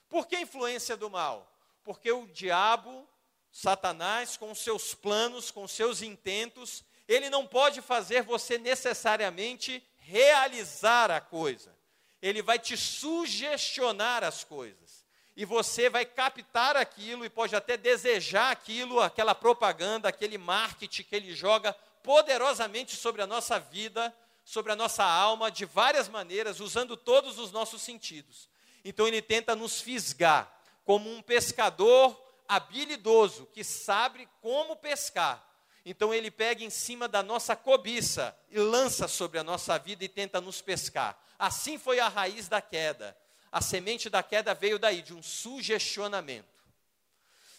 Por 0.09 0.27
que 0.27 0.39
influência 0.39 0.95
do 0.97 1.09
mal? 1.09 1.51
Porque 1.83 2.11
o 2.11 2.27
diabo 2.27 3.07
Satanás, 3.51 4.37
com 4.37 4.53
seus 4.53 4.93
planos, 4.93 5.49
com 5.49 5.67
seus 5.67 6.01
intentos, 6.01 6.83
ele 7.07 7.29
não 7.29 7.47
pode 7.47 7.81
fazer 7.81 8.21
você 8.21 8.57
necessariamente 8.57 9.83
realizar 9.97 11.09
a 11.09 11.21
coisa. 11.21 11.76
Ele 12.21 12.41
vai 12.41 12.57
te 12.59 12.75
sugestionar 12.75 14.23
as 14.23 14.43
coisas. 14.43 15.05
e 15.37 15.45
você 15.45 15.87
vai 15.87 16.03
captar 16.03 16.75
aquilo 16.75 17.23
e 17.23 17.29
pode 17.29 17.55
até 17.55 17.77
desejar 17.77 18.49
aquilo, 18.49 18.99
aquela 18.99 19.35
propaganda, 19.35 20.09
aquele 20.09 20.35
marketing 20.35 21.03
que 21.03 21.15
ele 21.15 21.35
joga 21.35 21.73
poderosamente 22.01 22.95
sobre 22.95 23.21
a 23.21 23.27
nossa 23.27 23.59
vida, 23.59 24.11
sobre 24.43 24.71
a 24.71 24.75
nossa 24.75 25.03
alma, 25.03 25.51
de 25.51 25.63
várias 25.63 26.09
maneiras, 26.09 26.59
usando 26.59 26.97
todos 26.97 27.37
os 27.37 27.51
nossos 27.51 27.83
sentidos. 27.83 28.49
Então 28.83 29.07
ele 29.07 29.21
tenta 29.21 29.55
nos 29.55 29.79
fisgar, 29.79 30.51
como 30.83 31.07
um 31.07 31.21
pescador 31.21 32.19
habilidoso 32.47 33.45
que 33.53 33.63
sabe 33.63 34.27
como 34.41 34.75
pescar. 34.75 35.45
Então 35.85 36.11
ele 36.11 36.31
pega 36.31 36.63
em 36.63 36.69
cima 36.71 37.07
da 37.07 37.21
nossa 37.21 37.55
cobiça 37.55 38.35
e 38.49 38.57
lança 38.57 39.07
sobre 39.07 39.37
a 39.37 39.43
nossa 39.43 39.77
vida 39.77 40.03
e 40.03 40.09
tenta 40.09 40.41
nos 40.41 40.61
pescar. 40.61 41.15
Assim 41.37 41.77
foi 41.77 41.99
a 41.99 42.07
raiz 42.07 42.47
da 42.47 42.61
queda. 42.61 43.17
A 43.51 43.61
semente 43.61 44.09
da 44.09 44.21
queda 44.23 44.53
veio 44.53 44.79
daí, 44.79 45.01
de 45.01 45.13
um 45.13 45.23
sugestionamento. 45.23 46.47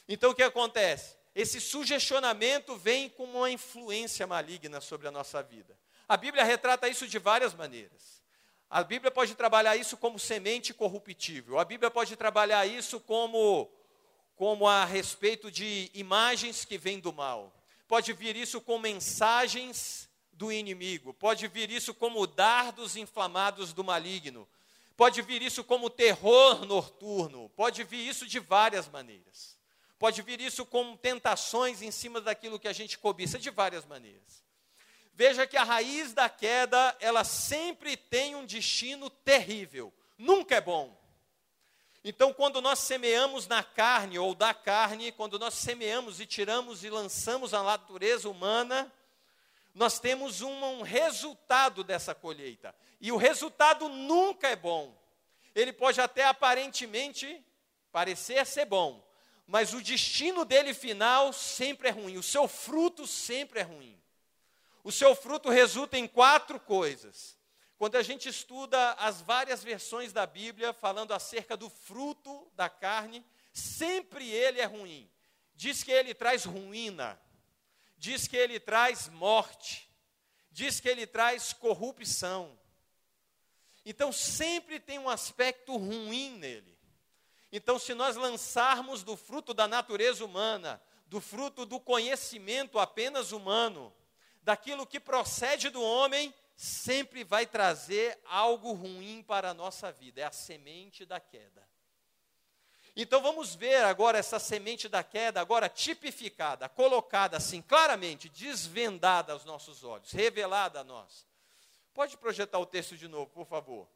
Então 0.08 0.30
o 0.30 0.34
que 0.34 0.42
acontece? 0.42 1.16
Esse 1.34 1.60
sugestionamento 1.60 2.76
vem 2.76 3.08
com 3.08 3.24
uma 3.24 3.50
influência 3.50 4.26
maligna 4.26 4.80
sobre 4.80 5.06
a 5.06 5.10
nossa 5.10 5.42
vida. 5.42 5.78
A 6.08 6.16
Bíblia 6.16 6.42
retrata 6.42 6.88
isso 6.88 7.06
de 7.06 7.18
várias 7.18 7.54
maneiras. 7.54 8.22
A 8.70 8.82
Bíblia 8.82 9.10
pode 9.10 9.34
trabalhar 9.34 9.76
isso 9.76 9.96
como 9.96 10.18
semente 10.18 10.74
corruptível. 10.74 11.58
A 11.58 11.64
Bíblia 11.64 11.90
pode 11.90 12.16
trabalhar 12.16 12.66
isso 12.66 13.00
como 13.00 13.70
como 14.34 14.68
a 14.68 14.84
respeito 14.84 15.50
de 15.50 15.90
imagens 15.92 16.64
que 16.64 16.78
vêm 16.78 17.00
do 17.00 17.12
mal. 17.12 17.52
Pode 17.88 18.12
vir 18.12 18.36
isso 18.36 18.60
com 18.60 18.78
mensagens 18.78 20.07
do 20.38 20.52
inimigo. 20.52 21.12
Pode 21.12 21.48
vir 21.48 21.68
isso 21.70 21.92
como 21.92 22.26
dardos 22.26 22.96
inflamados 22.96 23.72
do 23.72 23.82
maligno. 23.82 24.48
Pode 24.96 25.20
vir 25.20 25.42
isso 25.42 25.62
como 25.62 25.90
terror 25.90 26.64
noturno, 26.64 27.50
pode 27.50 27.84
vir 27.84 28.08
isso 28.08 28.26
de 28.26 28.38
várias 28.38 28.88
maneiras. 28.88 29.56
Pode 29.98 30.22
vir 30.22 30.40
isso 30.40 30.64
como 30.64 30.96
tentações 30.96 31.82
em 31.82 31.90
cima 31.90 32.20
daquilo 32.20 32.58
que 32.58 32.68
a 32.68 32.72
gente 32.72 32.96
cobiça, 32.98 33.38
de 33.38 33.50
várias 33.50 33.84
maneiras. 33.84 34.44
Veja 35.12 35.46
que 35.46 35.56
a 35.56 35.64
raiz 35.64 36.12
da 36.12 36.28
queda, 36.28 36.96
ela 37.00 37.24
sempre 37.24 37.96
tem 37.96 38.36
um 38.36 38.46
destino 38.46 39.10
terrível, 39.10 39.92
nunca 40.16 40.54
é 40.54 40.60
bom. 40.60 40.96
Então, 42.04 42.32
quando 42.32 42.60
nós 42.60 42.78
semeamos 42.78 43.48
na 43.48 43.64
carne 43.64 44.18
ou 44.18 44.34
da 44.34 44.54
carne, 44.54 45.10
quando 45.10 45.36
nós 45.36 45.54
semeamos 45.54 46.20
e 46.20 46.26
tiramos 46.26 46.84
e 46.84 46.90
lançamos 46.90 47.52
a 47.52 47.62
natureza 47.62 48.28
humana, 48.28 48.92
nós 49.74 49.98
temos 49.98 50.40
um, 50.40 50.64
um 50.64 50.82
resultado 50.82 51.84
dessa 51.84 52.14
colheita. 52.14 52.74
E 53.00 53.12
o 53.12 53.16
resultado 53.16 53.88
nunca 53.88 54.48
é 54.48 54.56
bom. 54.56 54.96
Ele 55.54 55.72
pode 55.72 56.00
até 56.00 56.24
aparentemente 56.24 57.44
parecer 57.90 58.44
ser 58.46 58.64
bom, 58.64 59.04
mas 59.46 59.72
o 59.72 59.82
destino 59.82 60.44
dele 60.44 60.74
final 60.74 61.32
sempre 61.32 61.88
é 61.88 61.90
ruim, 61.90 62.16
o 62.16 62.22
seu 62.22 62.46
fruto 62.46 63.06
sempre 63.06 63.60
é 63.60 63.62
ruim. 63.62 63.98
O 64.84 64.92
seu 64.92 65.14
fruto 65.14 65.50
resulta 65.50 65.98
em 65.98 66.06
quatro 66.06 66.58
coisas. 66.60 67.36
Quando 67.76 67.96
a 67.96 68.02
gente 68.02 68.28
estuda 68.28 68.92
as 68.94 69.20
várias 69.20 69.62
versões 69.62 70.12
da 70.12 70.26
Bíblia 70.26 70.72
falando 70.72 71.12
acerca 71.12 71.56
do 71.56 71.70
fruto 71.70 72.50
da 72.54 72.68
carne, 72.68 73.24
sempre 73.52 74.28
ele 74.30 74.60
é 74.60 74.64
ruim. 74.64 75.10
Diz 75.54 75.82
que 75.82 75.90
ele 75.90 76.14
traz 76.14 76.44
ruína, 76.44 77.20
diz 77.98 78.26
que 78.26 78.36
ele 78.36 78.58
traz 78.58 79.08
morte, 79.08 79.90
diz 80.50 80.80
que 80.80 80.88
ele 80.88 81.06
traz 81.06 81.52
corrupção. 81.52 82.58
Então 83.84 84.12
sempre 84.12 84.80
tem 84.80 84.98
um 84.98 85.08
aspecto 85.08 85.76
ruim 85.76 86.38
nele. 86.38 86.78
Então, 87.50 87.78
se 87.78 87.94
nós 87.94 88.14
lançarmos 88.14 89.02
do 89.02 89.16
fruto 89.16 89.54
da 89.54 89.66
natureza 89.66 90.24
humana, 90.24 90.82
do 91.06 91.20
fruto 91.20 91.64
do 91.64 91.80
conhecimento 91.80 92.78
apenas 92.78 93.32
humano, 93.32 93.92
daquilo 94.42 94.86
que 94.86 95.00
procede 95.00 95.70
do 95.70 95.82
homem, 95.82 96.34
sempre 96.54 97.24
vai 97.24 97.46
trazer 97.46 98.18
algo 98.24 98.72
ruim 98.72 99.22
para 99.22 99.50
a 99.50 99.54
nossa 99.54 99.90
vida. 99.90 100.20
É 100.20 100.24
a 100.24 100.32
semente 100.32 101.06
da 101.06 101.18
queda. 101.18 101.67
Então 103.00 103.22
vamos 103.22 103.54
ver 103.54 103.84
agora 103.84 104.18
essa 104.18 104.40
semente 104.40 104.88
da 104.88 105.04
queda, 105.04 105.40
agora 105.40 105.68
tipificada, 105.68 106.68
colocada 106.68 107.36
assim, 107.36 107.62
claramente, 107.62 108.28
desvendada 108.28 109.32
aos 109.32 109.44
nossos 109.44 109.84
olhos, 109.84 110.10
revelada 110.10 110.80
a 110.80 110.84
nós. 110.84 111.24
Pode 111.94 112.16
projetar 112.16 112.58
o 112.58 112.66
texto 112.66 112.96
de 112.96 113.06
novo, 113.06 113.30
por 113.30 113.46
favor. 113.46 113.88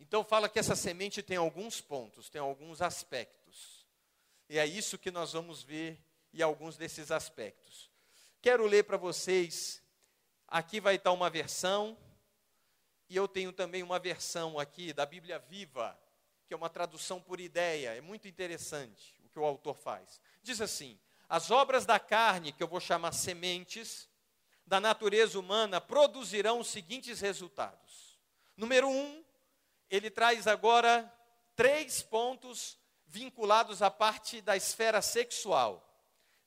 Então 0.00 0.24
fala 0.24 0.48
que 0.48 0.58
essa 0.58 0.74
semente 0.74 1.22
tem 1.22 1.36
alguns 1.36 1.82
pontos, 1.82 2.30
tem 2.30 2.40
alguns 2.40 2.80
aspectos. 2.80 3.86
E 4.48 4.58
é 4.58 4.64
isso 4.64 4.96
que 4.96 5.10
nós 5.10 5.34
vamos 5.34 5.62
ver 5.62 6.02
e 6.32 6.42
alguns 6.42 6.78
desses 6.78 7.10
aspectos. 7.10 7.90
Quero 8.40 8.64
ler 8.64 8.84
para 8.84 8.96
vocês. 8.96 9.82
Aqui 10.48 10.80
vai 10.80 10.94
estar 10.94 11.12
uma 11.12 11.28
versão 11.28 11.94
e 13.10 13.16
eu 13.16 13.28
tenho 13.28 13.52
também 13.52 13.82
uma 13.82 13.98
versão 13.98 14.58
aqui 14.58 14.94
da 14.94 15.04
Bíblia 15.04 15.38
Viva 15.38 15.98
que 16.46 16.54
é 16.54 16.56
uma 16.56 16.70
tradução 16.70 17.20
por 17.20 17.40
ideia, 17.40 17.94
é 17.94 18.00
muito 18.00 18.28
interessante 18.28 19.14
o 19.24 19.28
que 19.28 19.38
o 19.38 19.44
autor 19.44 19.74
faz. 19.74 20.20
Diz 20.42 20.60
assim: 20.60 20.98
as 21.28 21.50
obras 21.50 21.84
da 21.84 21.98
carne, 21.98 22.52
que 22.52 22.62
eu 22.62 22.68
vou 22.68 22.80
chamar 22.80 23.12
sementes, 23.12 24.08
da 24.64 24.80
natureza 24.80 25.38
humana, 25.38 25.80
produzirão 25.80 26.60
os 26.60 26.68
seguintes 26.68 27.20
resultados. 27.20 28.18
Número 28.56 28.88
um, 28.88 29.24
ele 29.90 30.10
traz 30.10 30.46
agora 30.46 31.12
três 31.54 32.02
pontos 32.02 32.78
vinculados 33.06 33.82
à 33.82 33.90
parte 33.90 34.40
da 34.40 34.56
esfera 34.56 35.02
sexual. 35.02 35.82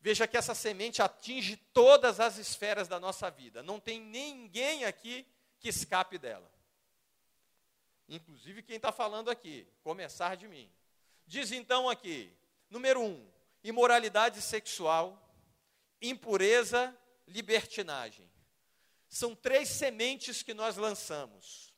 Veja 0.02 0.28
que 0.28 0.38
essa 0.38 0.56
semente 0.56 1.02
atinge 1.02 1.58
todas 1.74 2.20
as 2.20 2.38
esferas 2.38 2.88
da 2.88 3.00
nossa 3.00 3.30
vida. 3.30 3.62
Não 3.62 3.80
tem 3.80 4.00
ninguém 4.00 4.86
aqui 4.86 5.26
que 5.60 5.68
escape 5.68 6.18
dela 6.18 6.50
inclusive 8.10 8.64
quem 8.64 8.78
está 8.78 8.92
falando 8.92 9.30
aqui, 9.30 9.68
começar 9.84 10.36
de 10.36 10.48
mim. 10.48 10.70
Diz 11.28 11.52
então 11.52 11.88
aqui, 11.88 12.34
número 12.70 13.02
um, 13.02 13.30
imoralidade 13.64 14.42
sexual, 14.42 15.32
impureza, 16.02 16.98
libertinagem. 17.28 18.30
São 19.08 19.36
três 19.36 19.70
sementes 19.70 20.42
que 20.42 20.54
nós 20.54 20.76
lançamos, 20.76 21.72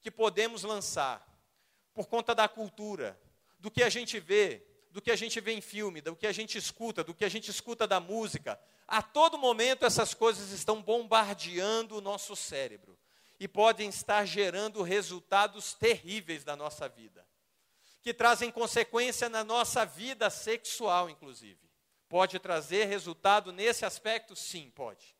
que 0.00 0.10
podemos 0.10 0.64
lançar, 0.64 1.24
por 1.94 2.06
conta 2.06 2.34
da 2.34 2.48
cultura, 2.48 3.18
do 3.58 3.70
que 3.70 3.82
a 3.82 3.88
gente 3.88 4.18
vê, 4.18 4.66
do 4.90 5.00
que 5.00 5.10
a 5.10 5.16
gente 5.16 5.40
vê 5.40 5.52
em 5.52 5.60
filme, 5.60 6.00
do 6.00 6.16
que 6.16 6.26
a 6.26 6.32
gente 6.32 6.58
escuta, 6.58 7.04
do 7.04 7.14
que 7.14 7.24
a 7.24 7.28
gente 7.28 7.50
escuta 7.50 7.86
da 7.86 8.00
música. 8.00 8.60
A 8.86 9.00
todo 9.02 9.38
momento 9.38 9.84
essas 9.84 10.12
coisas 10.12 10.50
estão 10.50 10.82
bombardeando 10.82 11.96
o 11.96 12.00
nosso 12.00 12.34
cérebro 12.34 12.98
e 13.38 13.46
podem 13.46 13.88
estar 13.88 14.24
gerando 14.24 14.82
resultados 14.82 15.74
terríveis 15.74 16.42
da 16.42 16.56
nossa 16.56 16.88
vida, 16.88 17.26
que 18.02 18.14
trazem 18.14 18.50
consequência 18.50 19.28
na 19.28 19.44
nossa 19.44 19.84
vida 19.84 20.30
sexual, 20.30 21.10
inclusive. 21.10 21.60
Pode 22.08 22.38
trazer 22.38 22.84
resultado 22.84 23.52
nesse 23.52 23.84
aspecto? 23.84 24.34
Sim, 24.36 24.70
pode. 24.70 25.16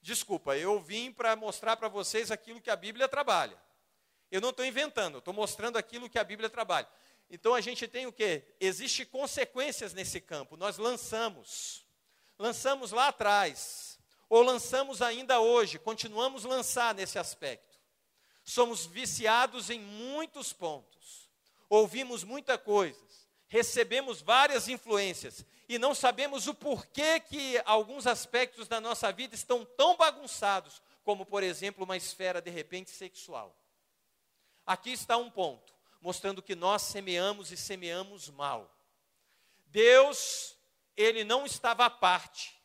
Desculpa, 0.00 0.56
eu 0.56 0.80
vim 0.80 1.12
para 1.12 1.34
mostrar 1.34 1.76
para 1.76 1.88
vocês 1.88 2.30
aquilo 2.30 2.60
que 2.60 2.70
a 2.70 2.76
Bíblia 2.76 3.08
trabalha. 3.08 3.60
Eu 4.30 4.40
não 4.40 4.50
estou 4.50 4.64
inventando, 4.64 5.18
estou 5.18 5.34
mostrando 5.34 5.76
aquilo 5.76 6.08
que 6.08 6.18
a 6.18 6.24
Bíblia 6.24 6.48
trabalha. 6.48 6.88
Então 7.30 7.54
a 7.54 7.60
gente 7.60 7.86
tem 7.86 8.06
o 8.06 8.12
que? 8.12 8.42
Existem 8.60 9.04
consequências 9.04 9.92
nesse 9.92 10.20
campo. 10.20 10.56
Nós 10.56 10.78
lançamos. 10.78 11.84
Lançamos 12.38 12.92
lá 12.92 13.08
atrás 13.08 13.87
ou 14.28 14.42
lançamos 14.42 15.00
ainda 15.00 15.40
hoje, 15.40 15.78
continuamos 15.78 16.44
a 16.44 16.48
lançar 16.48 16.94
nesse 16.94 17.18
aspecto. 17.18 17.78
Somos 18.44 18.86
viciados 18.86 19.70
em 19.70 19.80
muitos 19.80 20.52
pontos, 20.52 21.30
ouvimos 21.68 22.24
muita 22.24 22.56
coisa, 22.58 22.98
recebemos 23.46 24.20
várias 24.20 24.68
influências 24.68 25.44
e 25.68 25.78
não 25.78 25.94
sabemos 25.94 26.46
o 26.46 26.54
porquê 26.54 27.20
que 27.20 27.60
alguns 27.64 28.06
aspectos 28.06 28.66
da 28.66 28.80
nossa 28.80 29.12
vida 29.12 29.34
estão 29.34 29.64
tão 29.64 29.96
bagunçados, 29.96 30.82
como 31.04 31.26
por 31.26 31.42
exemplo 31.42 31.84
uma 31.84 31.96
esfera 31.96 32.40
de 32.40 32.50
repente 32.50 32.90
sexual. 32.90 33.54
Aqui 34.66 34.92
está 34.92 35.16
um 35.16 35.30
ponto, 35.30 35.74
mostrando 36.00 36.42
que 36.42 36.54
nós 36.54 36.82
semeamos 36.82 37.50
e 37.50 37.56
semeamos 37.56 38.28
mal. 38.28 38.74
Deus, 39.66 40.56
ele 40.96 41.24
não 41.24 41.44
estava 41.44 41.86
à 41.86 41.90
parte 41.90 42.57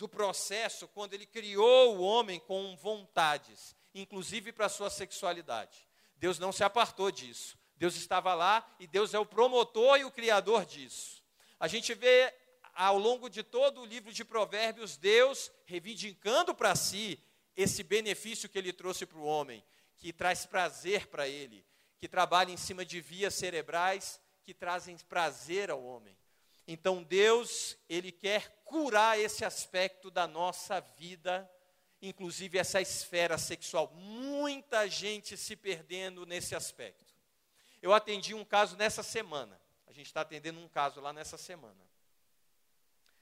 do 0.00 0.08
processo 0.08 0.88
quando 0.88 1.12
ele 1.12 1.26
criou 1.26 1.98
o 1.98 2.00
homem 2.00 2.40
com 2.40 2.74
vontades, 2.74 3.76
inclusive 3.94 4.50
para 4.50 4.64
a 4.64 4.70
sua 4.70 4.88
sexualidade. 4.88 5.86
Deus 6.16 6.38
não 6.38 6.52
se 6.52 6.64
apartou 6.64 7.10
disso. 7.10 7.58
Deus 7.76 7.94
estava 7.96 8.32
lá 8.32 8.66
e 8.80 8.86
Deus 8.86 9.12
é 9.12 9.18
o 9.18 9.26
promotor 9.26 9.98
e 9.98 10.04
o 10.04 10.10
criador 10.10 10.64
disso. 10.64 11.22
A 11.58 11.68
gente 11.68 11.92
vê 11.92 12.32
ao 12.72 12.96
longo 12.96 13.28
de 13.28 13.42
todo 13.42 13.82
o 13.82 13.84
livro 13.84 14.10
de 14.10 14.24
Provérbios 14.24 14.96
Deus 14.96 15.52
reivindicando 15.66 16.54
para 16.54 16.74
si 16.74 17.22
esse 17.54 17.82
benefício 17.82 18.48
que 18.48 18.56
ele 18.56 18.72
trouxe 18.72 19.04
para 19.04 19.18
o 19.18 19.24
homem, 19.24 19.62
que 19.98 20.14
traz 20.14 20.46
prazer 20.46 21.08
para 21.08 21.28
ele, 21.28 21.62
que 21.98 22.08
trabalha 22.08 22.50
em 22.50 22.56
cima 22.56 22.86
de 22.86 23.02
vias 23.02 23.34
cerebrais 23.34 24.18
que 24.44 24.54
trazem 24.54 24.96
prazer 24.96 25.70
ao 25.70 25.84
homem. 25.84 26.16
Então 26.66 27.02
Deus, 27.02 27.76
ele 27.88 28.12
quer 28.12 28.62
curar 28.64 29.18
esse 29.18 29.44
aspecto 29.44 30.10
da 30.10 30.26
nossa 30.26 30.80
vida, 30.80 31.50
inclusive 32.00 32.58
essa 32.58 32.80
esfera 32.80 33.36
sexual. 33.36 33.92
Muita 33.94 34.88
gente 34.88 35.36
se 35.36 35.56
perdendo 35.56 36.24
nesse 36.24 36.54
aspecto. 36.54 37.14
Eu 37.82 37.92
atendi 37.92 38.34
um 38.34 38.44
caso 38.44 38.76
nessa 38.76 39.02
semana. 39.02 39.60
A 39.86 39.92
gente 39.92 40.06
está 40.06 40.20
atendendo 40.20 40.60
um 40.60 40.68
caso 40.68 41.00
lá 41.00 41.12
nessa 41.12 41.36
semana. 41.36 41.80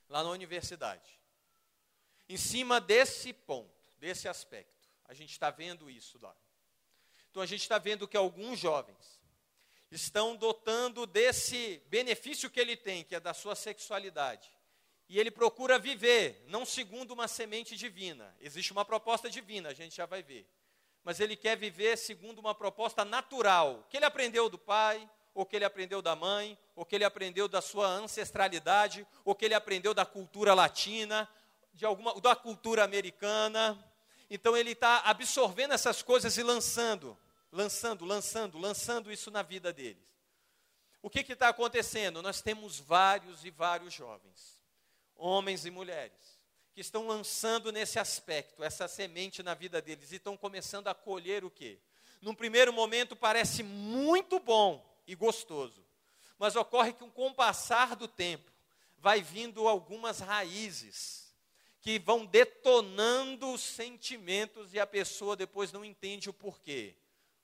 Lá 0.09 0.23
na 0.23 0.31
universidade. 0.31 1.19
Em 2.29 2.37
cima 2.37 2.81
desse 2.81 3.33
ponto, 3.33 3.73
desse 3.99 4.29
aspecto. 4.29 4.89
A 5.07 5.15
gente 5.15 5.31
está 5.31 5.51
vendo 5.51 5.89
isso 5.89 6.19
lá. 6.21 6.37
Então 7.31 7.43
a 7.43 7.47
gente 7.47 7.63
está 7.63 7.79
vendo 7.79 8.07
que 8.07 8.17
alguns 8.17 8.59
jovens 8.59 9.18
estão 9.91 10.37
dotando 10.37 11.07
desse 11.07 11.83
benefício 11.87 12.51
que 12.51 12.61
ele 12.61 12.77
tem, 12.77 13.05
que 13.05 13.15
é 13.15 13.21
da 13.21 13.33
sua 13.33 13.55
sexualidade. 13.55 14.53
E 15.09 15.19
ele 15.19 15.31
procura 15.31 15.79
viver, 15.79 16.45
não 16.49 16.67
segundo 16.67 17.13
uma 17.13 17.27
semente 17.27 17.77
divina. 17.77 18.37
Existe 18.41 18.73
uma 18.73 18.85
proposta 18.85 19.31
divina, 19.31 19.71
a 19.71 19.75
gente 19.75 19.97
já 19.97 20.05
vai 20.05 20.23
ver. 20.23 20.47
Mas 21.03 21.19
ele 21.21 21.35
quer 21.35 21.57
viver 21.57 21.97
segundo 21.97 22.39
uma 22.39 22.55
proposta 22.55 23.05
natural, 23.05 23.87
que 23.89 23.97
ele 23.97 24.05
aprendeu 24.05 24.51
do 24.51 24.59
pai, 24.59 25.09
ou 25.33 25.47
que 25.47 25.57
ele 25.57 25.65
aprendeu 25.65 26.03
da 26.03 26.15
mãe, 26.15 26.59
ou 26.77 26.85
que 26.85 26.95
ele 26.95 27.05
aprendeu 27.05 27.49
da 27.49 27.63
sua 27.63 27.87
ancestralidade, 27.87 29.07
ou 29.25 29.35
que 29.35 29.45
ele 29.45 29.55
aprendeu 29.55 29.95
da 29.95 30.05
cultura 30.05 30.53
latina, 30.53 31.27
de 31.73 31.87
alguma, 31.87 32.21
da 32.21 32.37
cultura 32.37 32.85
americana. 32.85 33.79
Então 34.29 34.57
ele 34.57 34.73
está 34.73 34.99
absorvendo 35.05 35.73
essas 35.73 36.03
coisas 36.03 36.37
e 36.37 36.43
lançando, 36.43 37.17
lançando, 37.51 38.05
lançando, 38.05 38.59
lançando 38.59 39.13
isso 39.13 39.31
na 39.31 39.43
vida 39.43 39.73
deles. 39.73 40.09
O 41.01 41.09
que 41.09 41.21
está 41.33 41.49
acontecendo? 41.49 42.23
Nós 42.23 42.43
temos 42.43 42.79
vários 42.79 43.45
e 43.45 43.51
vários 43.51 43.95
jovens, 43.95 44.61
homens 45.15 45.65
e 45.65 45.71
mulheres, 45.71 46.41
que 46.75 46.81
estão 46.81 47.07
lançando 47.07 47.71
nesse 47.71 47.99
aspecto, 47.99 48.65
essa 48.65 48.89
semente 48.89 49.43
na 49.43 49.55
vida 49.55 49.81
deles, 49.81 50.11
e 50.13 50.17
estão 50.17 50.37
começando 50.37 50.89
a 50.89 50.95
colher 50.95 51.45
o 51.45 51.51
quê? 51.51 51.79
Num 52.21 52.35
primeiro 52.35 52.73
momento 52.73 53.15
parece 53.15 53.63
muito 53.63 54.41
bom 54.41 54.85
e 55.07 55.15
gostoso, 55.15 55.85
mas 56.39 56.57
ocorre 56.57 56.93
que 56.93 57.09
com 57.11 57.29
o 57.29 57.35
passar 57.35 57.95
do 57.95 58.09
tempo, 58.09 58.51
vai 58.99 59.23
vindo 59.23 59.69
algumas 59.69 60.19
raízes, 60.19 61.33
que 61.81 61.99
vão 61.99 62.27
detonando 62.27 63.53
os 63.53 63.63
sentimentos 63.63 64.75
e 64.75 64.81
a 64.81 64.87
pessoa 64.87 65.37
depois 65.37 65.73
não 65.73 65.85
entende 65.85 66.29
o 66.29 66.35
porquê. 66.35 66.97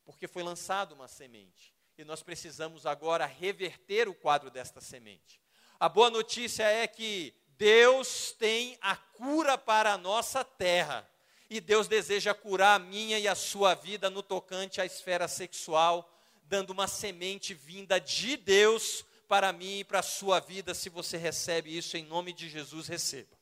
Porque 0.04 0.28
foi 0.28 0.42
lançada 0.42 0.94
uma 0.94 1.08
semente. 1.08 1.74
E 1.96 2.04
nós 2.04 2.22
precisamos 2.22 2.86
agora 2.86 3.24
reverter 3.24 4.08
o 4.08 4.14
quadro 4.14 4.50
desta 4.50 4.80
semente. 4.80 5.40
A 5.78 5.88
boa 5.88 6.10
notícia 6.10 6.64
é 6.64 6.86
que 6.86 7.34
Deus 7.56 8.32
tem 8.32 8.76
a 8.80 8.96
cura 8.96 9.56
para 9.56 9.92
a 9.92 9.98
nossa 9.98 10.44
terra. 10.44 11.08
E 11.48 11.60
Deus 11.60 11.86
deseja 11.86 12.34
curar 12.34 12.76
a 12.76 12.78
minha 12.78 13.18
e 13.18 13.28
a 13.28 13.34
sua 13.34 13.74
vida 13.74 14.10
no 14.10 14.22
tocante 14.22 14.80
à 14.80 14.86
esfera 14.86 15.28
sexual, 15.28 16.10
dando 16.44 16.70
uma 16.70 16.88
semente 16.88 17.54
vinda 17.54 18.00
de 18.00 18.36
Deus 18.36 19.04
para 19.28 19.52
mim 19.52 19.80
e 19.80 19.84
para 19.84 20.00
a 20.00 20.02
sua 20.02 20.40
vida. 20.40 20.74
Se 20.74 20.88
você 20.88 21.16
recebe 21.16 21.76
isso 21.76 21.96
em 21.96 22.04
nome 22.04 22.32
de 22.32 22.48
Jesus, 22.48 22.88
receba. 22.88 23.36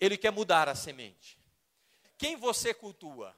Ele 0.00 0.16
quer 0.16 0.30
mudar 0.30 0.68
a 0.68 0.74
semente. 0.74 1.38
Quem 2.18 2.36
você 2.36 2.72
cultua? 2.72 3.34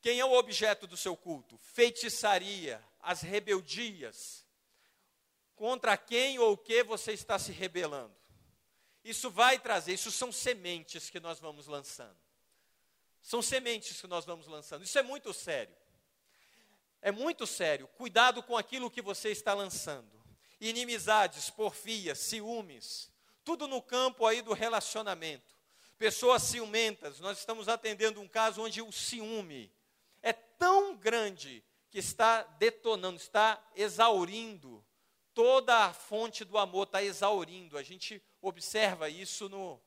Quem 0.00 0.20
é 0.20 0.24
o 0.24 0.32
objeto 0.32 0.86
do 0.86 0.96
seu 0.96 1.16
culto? 1.16 1.58
Feitiçaria, 1.58 2.82
as 3.00 3.20
rebeldias. 3.20 4.46
Contra 5.56 5.96
quem 5.96 6.38
ou 6.38 6.52
o 6.52 6.56
que 6.56 6.84
você 6.84 7.12
está 7.12 7.38
se 7.38 7.50
rebelando? 7.50 8.14
Isso 9.02 9.30
vai 9.30 9.58
trazer, 9.58 9.94
isso 9.94 10.12
são 10.12 10.30
sementes 10.30 11.10
que 11.10 11.18
nós 11.18 11.40
vamos 11.40 11.66
lançando. 11.66 12.16
São 13.22 13.42
sementes 13.42 14.00
que 14.00 14.06
nós 14.06 14.24
vamos 14.24 14.46
lançando. 14.46 14.84
Isso 14.84 14.98
é 14.98 15.02
muito 15.02 15.32
sério. 15.32 15.74
É 17.02 17.10
muito 17.10 17.46
sério. 17.46 17.88
Cuidado 17.88 18.42
com 18.42 18.56
aquilo 18.56 18.90
que 18.90 19.02
você 19.02 19.30
está 19.30 19.54
lançando. 19.54 20.18
Inimizades, 20.60 21.50
porfias, 21.50 22.18
ciúmes, 22.18 23.10
tudo 23.44 23.66
no 23.68 23.80
campo 23.80 24.26
aí 24.26 24.42
do 24.42 24.52
relacionamento. 24.52 25.56
Pessoas 25.96 26.42
ciumentas, 26.42 27.18
nós 27.18 27.38
estamos 27.38 27.68
atendendo 27.68 28.20
um 28.20 28.28
caso 28.28 28.62
onde 28.62 28.80
o 28.80 28.92
ciúme 28.92 29.72
é 30.22 30.32
tão 30.32 30.96
grande 30.96 31.64
que 31.90 31.98
está 31.98 32.42
detonando, 32.42 33.16
está 33.16 33.62
exaurindo 33.74 34.84
toda 35.32 35.86
a 35.86 35.92
fonte 35.92 36.44
do 36.44 36.58
amor, 36.58 36.84
está 36.84 37.02
exaurindo. 37.02 37.78
A 37.78 37.82
gente 37.82 38.22
observa 38.40 39.08
isso 39.08 39.48
no 39.48 39.80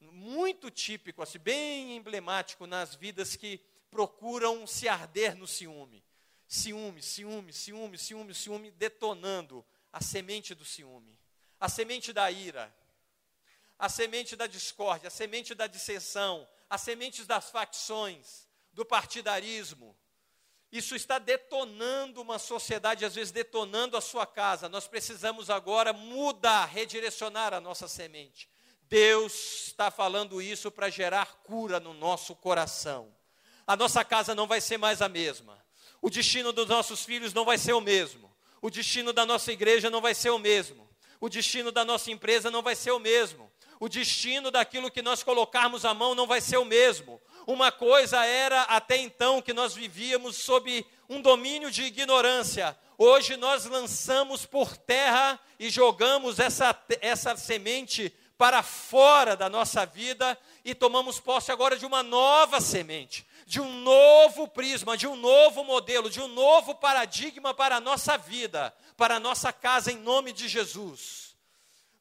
muito 0.00 0.70
típico, 0.70 1.22
assim, 1.22 1.38
bem 1.38 1.96
emblemático 1.96 2.66
nas 2.66 2.94
vidas 2.94 3.34
que 3.34 3.58
procuram 3.90 4.66
se 4.66 4.88
arder 4.88 5.34
no 5.34 5.46
ciúme. 5.46 6.04
Ciúme, 6.46 7.02
ciúme, 7.02 7.52
ciúme, 7.52 7.98
ciúme, 7.98 8.34
ciúme, 8.34 8.70
detonando 8.72 9.64
a 9.92 10.00
semente 10.00 10.54
do 10.54 10.64
ciúme, 10.64 11.18
a 11.58 11.68
semente 11.68 12.12
da 12.12 12.30
ira, 12.30 12.74
a 13.78 13.88
semente 13.88 14.36
da 14.36 14.46
discórdia, 14.46 15.08
a 15.08 15.10
semente 15.10 15.54
da 15.54 15.66
dissensão, 15.66 16.48
as 16.68 16.82
sementes 16.82 17.26
das 17.26 17.50
facções, 17.50 18.45
do 18.76 18.84
partidarismo. 18.84 19.96
Isso 20.70 20.94
está 20.94 21.18
detonando 21.18 22.20
uma 22.20 22.38
sociedade, 22.38 23.06
às 23.06 23.14
vezes 23.14 23.32
detonando 23.32 23.96
a 23.96 24.02
sua 24.02 24.26
casa. 24.26 24.68
Nós 24.68 24.86
precisamos 24.86 25.48
agora 25.48 25.94
mudar, 25.94 26.66
redirecionar 26.66 27.54
a 27.54 27.60
nossa 27.60 27.88
semente. 27.88 28.48
Deus 28.82 29.68
está 29.68 29.90
falando 29.90 30.42
isso 30.42 30.70
para 30.70 30.90
gerar 30.90 31.36
cura 31.42 31.80
no 31.80 31.94
nosso 31.94 32.36
coração. 32.36 33.16
A 33.66 33.74
nossa 33.74 34.04
casa 34.04 34.34
não 34.34 34.46
vai 34.46 34.60
ser 34.60 34.76
mais 34.76 35.00
a 35.00 35.08
mesma. 35.08 35.64
O 36.02 36.10
destino 36.10 36.52
dos 36.52 36.68
nossos 36.68 37.02
filhos 37.02 37.32
não 37.32 37.46
vai 37.46 37.56
ser 37.56 37.72
o 37.72 37.80
mesmo. 37.80 38.30
O 38.60 38.68
destino 38.68 39.12
da 39.12 39.24
nossa 39.24 39.50
igreja 39.50 39.88
não 39.88 40.02
vai 40.02 40.14
ser 40.14 40.30
o 40.30 40.38
mesmo. 40.38 40.86
O 41.18 41.30
destino 41.30 41.72
da 41.72 41.84
nossa 41.84 42.10
empresa 42.10 42.50
não 42.50 42.62
vai 42.62 42.76
ser 42.76 42.90
o 42.90 42.98
mesmo 42.98 43.50
o 43.78 43.88
destino 43.88 44.50
daquilo 44.50 44.90
que 44.90 45.02
nós 45.02 45.22
colocarmos 45.22 45.84
a 45.84 45.92
mão 45.92 46.14
não 46.14 46.26
vai 46.26 46.40
ser 46.40 46.56
o 46.56 46.64
mesmo. 46.64 47.20
Uma 47.46 47.70
coisa 47.70 48.24
era 48.24 48.62
até 48.62 48.96
então 48.96 49.40
que 49.40 49.52
nós 49.52 49.74
vivíamos 49.74 50.36
sob 50.36 50.84
um 51.08 51.20
domínio 51.22 51.70
de 51.70 51.84
ignorância. 51.84 52.76
Hoje 52.98 53.36
nós 53.36 53.64
lançamos 53.66 54.44
por 54.44 54.76
terra 54.76 55.38
e 55.58 55.70
jogamos 55.70 56.38
essa, 56.38 56.76
essa 57.00 57.36
semente 57.36 58.12
para 58.36 58.62
fora 58.62 59.36
da 59.36 59.48
nossa 59.48 59.86
vida 59.86 60.36
e 60.64 60.74
tomamos 60.74 61.20
posse 61.20 61.52
agora 61.52 61.78
de 61.78 61.86
uma 61.86 62.02
nova 62.02 62.60
semente, 62.60 63.26
de 63.46 63.60
um 63.60 63.80
novo 63.80 64.48
prisma, 64.48 64.96
de 64.96 65.06
um 65.06 65.16
novo 65.16 65.62
modelo, 65.62 66.10
de 66.10 66.20
um 66.20 66.28
novo 66.28 66.74
paradigma 66.74 67.54
para 67.54 67.76
a 67.76 67.80
nossa 67.80 68.18
vida, 68.18 68.74
para 68.96 69.16
a 69.16 69.20
nossa 69.20 69.52
casa, 69.52 69.92
em 69.92 69.96
nome 69.96 70.32
de 70.32 70.48
Jesus 70.48 71.26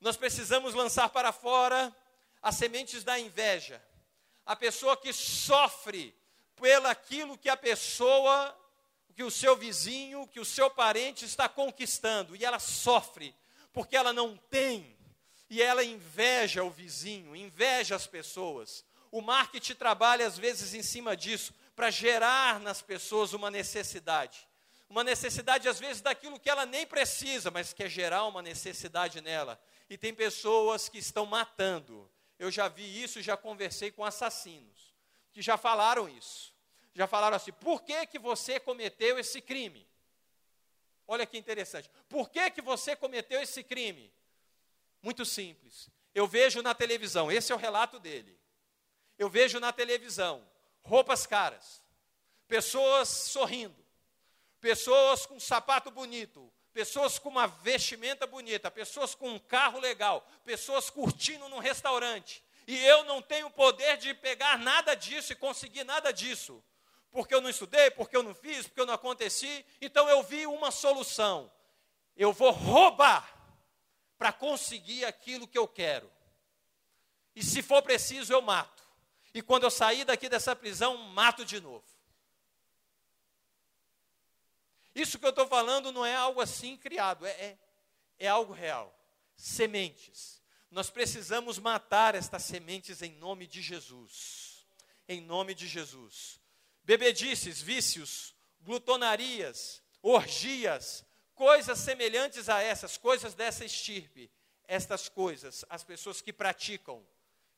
nós 0.05 0.15
precisamos 0.15 0.75
lançar 0.75 1.10
para 1.10 1.31
fora 1.31 1.91
as 2.39 2.53
sementes 2.53 3.03
da 3.03 3.19
inveja. 3.19 3.81
A 4.45 4.55
pessoa 4.55 4.95
que 4.95 5.12
sofre 5.12 6.15
pelo 6.55 6.88
aquilo 6.88 7.38
que 7.38 7.49
a 7.49 7.58
pessoa, 7.58 8.55
que 9.13 9.23
o 9.23 9.31
seu 9.31 9.55
vizinho, 9.55 10.27
que 10.27 10.39
o 10.39 10.45
seu 10.45 10.69
parente 10.69 11.25
está 11.25 11.49
conquistando, 11.49 12.36
e 12.36 12.45
ela 12.45 12.60
sofre 12.60 13.36
porque 13.73 13.97
ela 13.97 14.13
não 14.13 14.38
tem, 14.38 14.97
e 15.49 15.62
ela 15.62 15.84
inveja 15.84 16.63
o 16.63 16.69
vizinho, 16.69 17.36
inveja 17.36 17.95
as 17.95 18.08
pessoas. 18.08 18.86
O 19.12 19.21
marketing 19.21 19.75
trabalha 19.75 20.25
às 20.25 20.38
vezes 20.38 20.73
em 20.73 20.81
cima 20.81 21.15
disso, 21.15 21.53
para 21.75 21.91
gerar 21.91 22.60
nas 22.60 22.81
pessoas 22.81 23.34
uma 23.34 23.51
necessidade. 23.51 24.47
Uma 24.89 25.03
necessidade, 25.03 25.67
às 25.67 25.79
vezes, 25.79 26.01
daquilo 26.01 26.39
que 26.39 26.49
ela 26.49 26.65
nem 26.65 26.86
precisa, 26.86 27.51
mas 27.51 27.73
quer 27.73 27.89
gerar 27.89 28.23
uma 28.25 28.41
necessidade 28.41 29.19
nela 29.19 29.60
e 29.89 29.97
tem 29.97 30.13
pessoas 30.13 30.89
que 30.89 30.97
estão 30.97 31.25
matando. 31.25 32.10
Eu 32.38 32.52
já 32.52 32.67
vi 32.67 33.04
isso, 33.04 33.21
já 33.21 33.38
conversei 33.38 33.91
com 33.91 34.04
assassinos 34.04 34.93
que 35.32 35.41
já 35.41 35.58
falaram 35.58 36.08
isso. 36.08 36.54
Já 36.93 37.08
falaram 37.08 37.36
assim: 37.36 37.52
"Por 37.52 37.84
que 37.84 38.06
que 38.08 38.17
você 38.17 38.60
cometeu 38.60 39.19
esse 39.19 39.41
crime?" 39.41 39.86
Olha 41.08 41.26
que 41.26 41.38
interessante. 41.38 41.89
Por 42.10 42.30
que 42.30 42.50
que 42.52 42.62
você 42.62 42.95
cometeu 42.95 43.41
esse 43.41 43.63
crime? 43.63 44.12
Muito 45.02 45.24
simples. 45.26 45.89
Eu 46.13 46.26
vejo 46.26 46.62
na 46.62 46.74
televisão, 46.74 47.32
esse 47.32 47.52
é 47.52 47.56
o 47.56 47.60
relato 47.60 48.00
dele. 48.00 48.39
Eu 49.17 49.30
vejo 49.30 49.60
na 49.60 49.71
televisão 49.71 50.48
roupas 50.84 51.26
caras, 51.28 51.84
pessoas 52.48 53.10
sorrindo, 53.10 53.86
pessoas 54.60 55.26
com 55.26 55.39
sapato 55.39 55.91
bonito, 55.91 56.52
pessoas 56.75 57.17
com 57.17 57.29
uma 57.29 57.47
vestimenta 57.47 58.27
bonita, 58.27 58.69
pessoas 58.69 59.15
com 59.15 59.29
um 59.29 59.39
carro 59.39 59.79
legal, 59.79 60.27
pessoas 60.43 60.89
curtindo 60.89 61.47
num 61.47 61.59
restaurante. 61.59 62.43
E 62.67 62.77
eu 62.85 63.05
não 63.05 63.21
tenho 63.21 63.49
poder 63.49 63.95
de 63.95 64.13
pegar 64.13 64.59
nada 64.59 64.93
disso 64.93 65.31
e 65.31 65.38
conseguir 65.38 65.85
nada 65.85 66.11
disso. 66.11 66.61
Porque 67.11 67.33
eu 67.33 67.39
não 67.39 67.49
estudei, 67.49 67.89
porque 67.91 68.17
eu 68.17 68.21
não 68.21 68.35
fiz, 68.35 68.67
porque 68.67 68.81
eu 68.81 68.85
não 68.85 68.93
aconteci. 68.93 69.65
Então 69.79 70.09
eu 70.09 70.21
vi 70.21 70.45
uma 70.45 70.69
solução. 70.69 71.49
eu 72.17 72.33
vou 72.33 72.51
roubar 72.51 73.25
para 74.17 74.33
conseguir 74.33 75.05
aquilo 75.05 75.47
que 75.47 75.57
eu 75.57 75.69
quero. 75.69 76.11
E 77.33 77.41
se 77.41 77.61
for 77.61 77.81
preciso, 77.83 78.33
eu 78.33 78.41
mato. 78.41 78.83
E 79.33 79.41
quando 79.41 79.63
eu 79.63 79.71
sair 79.71 80.03
daqui 80.03 80.27
dessa 80.27 80.53
prisão, 80.53 80.97
mato 80.97 81.45
de 81.45 81.61
novo. 81.61 81.85
Isso 84.95 85.19
que 85.19 85.25
eu 85.25 85.31
estou 85.31 85.45
falando 85.45 85.91
não 85.91 86.05
é 86.05 86.15
algo 86.15 86.39
assim 86.39 86.77
criado, 86.77 87.25
é, 87.25 87.31
é, 87.31 87.58
é 88.17 88.27
algo 88.29 88.53
real. 88.53 88.97
Sementes. 89.36 90.41
Nós 90.71 90.89
precisamos 90.89 91.60
matar 91.60 92.15
estas 92.15 92.43
sementes 92.43 93.01
em 93.01 93.12
nome 93.12 93.45
de 93.45 93.62
Jesus. 93.62 94.65
Em 95.08 95.19
nome 95.19 95.53
de 95.53 95.67
Jesus. 95.67 96.39
Bebedices, 96.84 97.62
vícios, 97.62 98.34
glutonarias, 98.62 99.84
orgias, 100.01 101.05
coisas 101.34 101.77
semelhantes 101.79 102.47
a 102.47 102.62
essas, 102.62 102.97
coisas 102.97 103.34
dessa 103.34 103.65
estirpe. 103.65 104.31
Estas 104.67 105.10
coisas, 105.10 105.63
as 105.69 105.84
pessoas 105.84 106.21
que 106.21 106.34
praticam, 106.34 107.05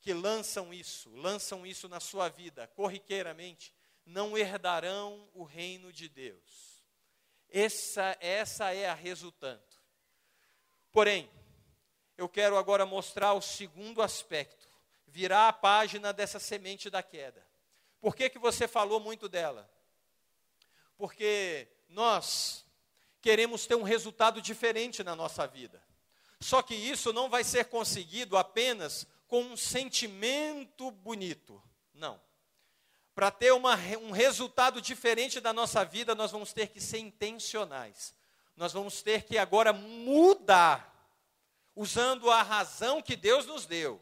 que 0.02 0.14
lançam 0.14 0.74
isso, 0.74 1.10
lançam 1.16 1.66
isso 1.66 1.88
na 1.88 2.00
sua 2.00 2.28
vida 2.30 2.68
corriqueiramente, 2.76 3.74
não 4.06 4.38
herdarão 4.38 5.30
o 5.34 5.44
reino 5.44 5.94
de 5.94 6.10
Deus. 6.10 6.67
Essa, 7.50 8.18
essa 8.20 8.74
é 8.74 8.88
a 8.88 8.94
resultante. 8.94 9.64
Porém, 10.92 11.30
eu 12.18 12.28
quero 12.28 12.58
agora 12.58 12.86
mostrar 12.86 13.34
o 13.34 13.42
segundo 13.42 14.02
aspecto, 14.02 14.68
virar 15.06 15.48
a 15.48 15.54
página 15.54 16.12
dessa 16.12 16.40
semente 16.40 16.90
da 16.90 17.04
queda. 17.04 17.46
Por 18.02 18.16
que, 18.16 18.30
que 18.30 18.40
você 18.40 18.68
falou 18.68 19.00
muito 19.00 19.30
dela? 19.30 19.70
Porque 20.98 21.68
nós 21.88 22.66
queremos 23.22 23.66
ter 23.66 23.76
um 23.76 23.84
resultado 23.84 24.42
diferente 24.42 25.04
na 25.04 25.16
nossa 25.16 25.46
vida. 25.46 25.84
Só 26.40 26.62
que 26.62 26.76
isso 26.76 27.12
não 27.12 27.30
vai 27.30 27.44
ser 27.44 27.66
conseguido 27.66 28.38
apenas 28.38 29.08
com 29.28 29.42
um 29.42 29.58
sentimento 29.58 30.90
bonito. 30.92 31.62
Não. 31.94 32.20
Para 33.18 33.32
ter 33.32 33.52
uma, 33.52 33.74
um 34.00 34.12
resultado 34.12 34.80
diferente 34.80 35.40
da 35.40 35.52
nossa 35.52 35.84
vida, 35.84 36.14
nós 36.14 36.30
vamos 36.30 36.54
ter 36.54 36.68
que 36.68 36.80
ser 36.80 37.00
intencionais. 37.00 38.14
Nós 38.56 38.74
vamos 38.74 39.02
ter 39.02 39.24
que 39.24 39.40
agora 39.40 39.74
mudar, 39.74 41.12
usando 41.76 42.30
a 42.30 42.44
razão 42.44 43.02
que 43.02 43.16
Deus 43.16 43.48
nos 43.48 43.66
deu 43.66 44.00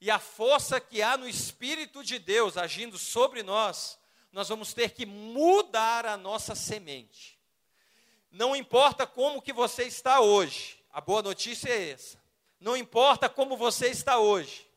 e 0.00 0.10
a 0.10 0.18
força 0.18 0.80
que 0.80 1.00
há 1.00 1.16
no 1.16 1.28
Espírito 1.28 2.02
de 2.02 2.18
Deus 2.18 2.56
agindo 2.56 2.98
sobre 2.98 3.44
nós, 3.44 3.96
nós 4.32 4.48
vamos 4.48 4.74
ter 4.74 4.90
que 4.90 5.06
mudar 5.06 6.04
a 6.04 6.16
nossa 6.16 6.56
semente. 6.56 7.38
Não 8.32 8.56
importa 8.56 9.06
como 9.06 9.40
que 9.40 9.52
você 9.52 9.84
está 9.84 10.18
hoje, 10.18 10.82
a 10.92 11.00
boa 11.00 11.22
notícia 11.22 11.68
é 11.68 11.90
essa. 11.90 12.20
Não 12.58 12.76
importa 12.76 13.28
como 13.28 13.56
você 13.56 13.86
está 13.90 14.18
hoje. 14.18 14.68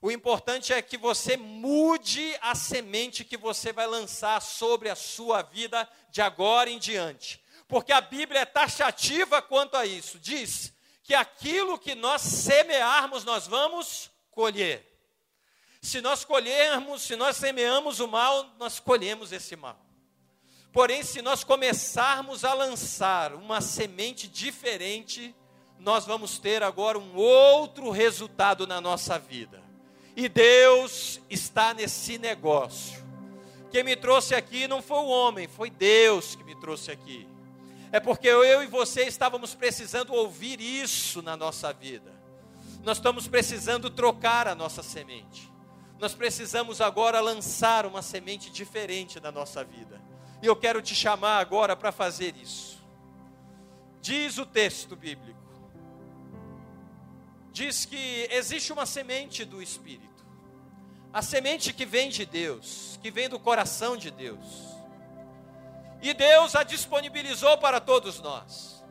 O 0.00 0.10
importante 0.12 0.72
é 0.72 0.80
que 0.80 0.96
você 0.96 1.36
mude 1.36 2.36
a 2.40 2.54
semente 2.54 3.24
que 3.24 3.36
você 3.36 3.72
vai 3.72 3.86
lançar 3.86 4.40
sobre 4.40 4.88
a 4.88 4.94
sua 4.94 5.42
vida 5.42 5.88
de 6.10 6.22
agora 6.22 6.70
em 6.70 6.78
diante. 6.78 7.40
Porque 7.66 7.92
a 7.92 8.00
Bíblia 8.00 8.40
é 8.40 8.44
taxativa 8.44 9.42
quanto 9.42 9.76
a 9.76 9.84
isso. 9.84 10.18
Diz 10.18 10.72
que 11.02 11.14
aquilo 11.14 11.78
que 11.78 11.94
nós 11.94 12.22
semearmos, 12.22 13.24
nós 13.24 13.46
vamos 13.46 14.10
colher. 14.30 14.86
Se 15.82 16.00
nós 16.00 16.24
colhermos, 16.24 17.02
se 17.02 17.16
nós 17.16 17.36
semeamos 17.36 17.98
o 17.98 18.06
mal, 18.06 18.54
nós 18.58 18.78
colhemos 18.78 19.32
esse 19.32 19.56
mal. 19.56 19.78
Porém, 20.72 21.02
se 21.02 21.20
nós 21.22 21.42
começarmos 21.42 22.44
a 22.44 22.54
lançar 22.54 23.34
uma 23.34 23.60
semente 23.60 24.28
diferente, 24.28 25.34
nós 25.78 26.04
vamos 26.06 26.38
ter 26.38 26.62
agora 26.62 26.98
um 26.98 27.16
outro 27.16 27.90
resultado 27.90 28.66
na 28.66 28.80
nossa 28.80 29.18
vida. 29.18 29.67
E 30.18 30.28
Deus 30.28 31.20
está 31.30 31.72
nesse 31.72 32.18
negócio. 32.18 33.06
Quem 33.70 33.84
me 33.84 33.94
trouxe 33.94 34.34
aqui 34.34 34.66
não 34.66 34.82
foi 34.82 34.98
o 34.98 35.06
homem, 35.06 35.46
foi 35.46 35.70
Deus 35.70 36.34
que 36.34 36.42
me 36.42 36.56
trouxe 36.56 36.90
aqui. 36.90 37.28
É 37.92 38.00
porque 38.00 38.26
eu 38.26 38.60
e 38.60 38.66
você 38.66 39.04
estávamos 39.04 39.54
precisando 39.54 40.12
ouvir 40.12 40.60
isso 40.60 41.22
na 41.22 41.36
nossa 41.36 41.72
vida. 41.72 42.12
Nós 42.82 42.96
estamos 42.96 43.28
precisando 43.28 43.88
trocar 43.90 44.48
a 44.48 44.56
nossa 44.56 44.82
semente. 44.82 45.48
Nós 46.00 46.16
precisamos 46.16 46.80
agora 46.80 47.20
lançar 47.20 47.86
uma 47.86 48.02
semente 48.02 48.50
diferente 48.50 49.20
na 49.20 49.30
nossa 49.30 49.62
vida. 49.62 50.02
E 50.42 50.46
eu 50.46 50.56
quero 50.56 50.82
te 50.82 50.96
chamar 50.96 51.38
agora 51.38 51.76
para 51.76 51.92
fazer 51.92 52.34
isso. 52.34 52.82
Diz 54.02 54.36
o 54.36 54.44
texto 54.44 54.96
bíblico. 54.96 55.38
Diz 57.58 57.84
que 57.84 58.28
existe 58.30 58.72
uma 58.72 58.86
semente 58.86 59.44
do 59.44 59.60
Espírito. 59.60 60.24
A 61.12 61.20
semente 61.20 61.72
que 61.72 61.84
vem 61.84 62.08
de 62.08 62.24
Deus, 62.24 63.00
que 63.02 63.10
vem 63.10 63.28
do 63.28 63.36
coração 63.36 63.96
de 63.96 64.12
Deus. 64.12 64.46
E 66.00 66.14
Deus 66.14 66.54
a 66.54 66.62
disponibilizou 66.62 67.58
para 67.58 67.80
todos 67.80 68.20
nós. 68.20 68.84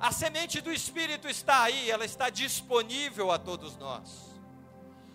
A 0.00 0.10
semente 0.12 0.62
do 0.62 0.72
Espírito 0.72 1.28
está 1.28 1.64
aí, 1.64 1.90
ela 1.90 2.06
está 2.06 2.30
disponível 2.30 3.30
a 3.30 3.38
todos 3.38 3.76
nós. 3.76 4.34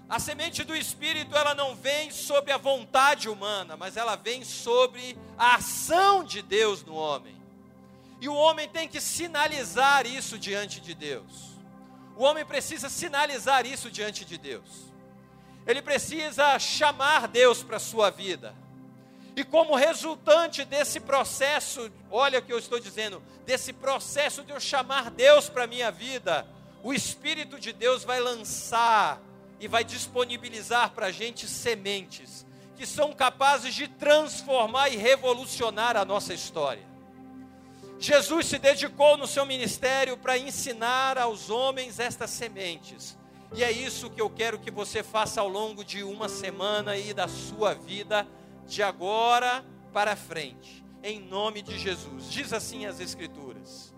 A 0.08 0.20
semente 0.20 0.64
do 0.64 0.76
Espírito, 0.76 1.36
ela 1.36 1.56
não 1.56 1.76
vem 1.76 2.12
sobre 2.12 2.52
a 2.52 2.58
vontade 2.58 3.28
humana, 3.28 3.76
mas 3.76 3.98
ela 3.98 4.16
vem 4.16 4.44
sobre 4.46 5.18
a 5.36 5.56
ação 5.56 6.24
de 6.24 6.44
Deus 6.44 6.84
no 6.84 6.94
homem. 6.94 7.36
E 8.22 8.30
o 8.30 8.36
homem 8.36 8.70
tem 8.70 8.88
que 8.88 9.02
sinalizar 9.02 10.06
isso 10.06 10.38
diante 10.38 10.80
de 10.80 10.94
Deus. 10.94 11.55
O 12.16 12.24
homem 12.24 12.46
precisa 12.46 12.90
sinalizar 12.90 13.66
isso 13.66 13.92
diante 13.92 14.24
de 14.24 14.38
Deus. 14.38 14.94
Ele 15.68 15.82
precisa 15.82 16.58
chamar 16.60 17.28
Deus 17.28 17.64
para 17.64 17.78
a 17.78 17.80
sua 17.80 18.10
vida. 18.10 18.56
E 19.36 19.44
como 19.44 19.76
resultante 19.76 20.64
desse 20.64 21.00
processo, 21.00 21.92
olha 22.10 22.40
o 22.40 22.42
que 22.42 22.54
eu 22.54 22.60
estou 22.60 22.80
dizendo, 22.80 23.22
desse 23.46 23.74
processo 23.74 24.44
de 24.44 24.52
eu 24.52 24.60
chamar 24.60 25.10
Deus 25.12 25.50
para 25.50 25.66
a 25.66 25.68
minha 25.68 25.92
vida, 25.92 26.48
o 26.82 26.94
Espírito 26.94 27.60
de 27.60 27.74
Deus 27.74 28.04
vai 28.04 28.20
lançar 28.20 29.20
e 29.60 29.68
vai 29.68 29.84
disponibilizar 29.84 30.92
para 30.92 31.08
a 31.08 31.12
gente 31.12 31.48
sementes 31.48 32.46
que 32.76 32.86
são 32.86 33.14
capazes 33.14 33.74
de 33.74 33.88
transformar 33.88 34.90
e 34.90 34.98
revolucionar 34.98 35.96
a 35.96 36.06
nossa 36.06 36.34
história. 36.34 36.95
Jesus 38.06 38.46
se 38.46 38.60
dedicou 38.60 39.18
no 39.18 39.28
seu 39.28 39.46
ministério 39.46 40.18
para 40.18 40.38
ensinar 40.38 41.18
aos 41.18 41.50
homens 41.50 42.00
estas 42.00 42.30
sementes. 42.30 43.18
E 43.54 43.64
é 43.64 43.72
isso 43.72 44.10
que 44.10 44.22
eu 44.22 44.30
quero 44.30 44.60
que 44.60 44.70
você 44.70 45.02
faça 45.02 45.42
ao 45.42 45.48
longo 45.48 45.84
de 45.84 46.04
uma 46.04 46.30
semana 46.30 46.98
e 46.98 47.14
da 47.14 47.28
sua 47.28 47.74
vida, 47.74 48.28
de 48.68 48.84
agora 48.84 49.66
para 49.94 50.16
frente, 50.16 50.84
em 51.02 51.20
nome 51.20 51.62
de 51.62 51.80
Jesus. 51.80 52.30
Diz 52.30 52.54
assim 52.54 52.86
as 52.86 53.00
Escrituras: 53.00 53.94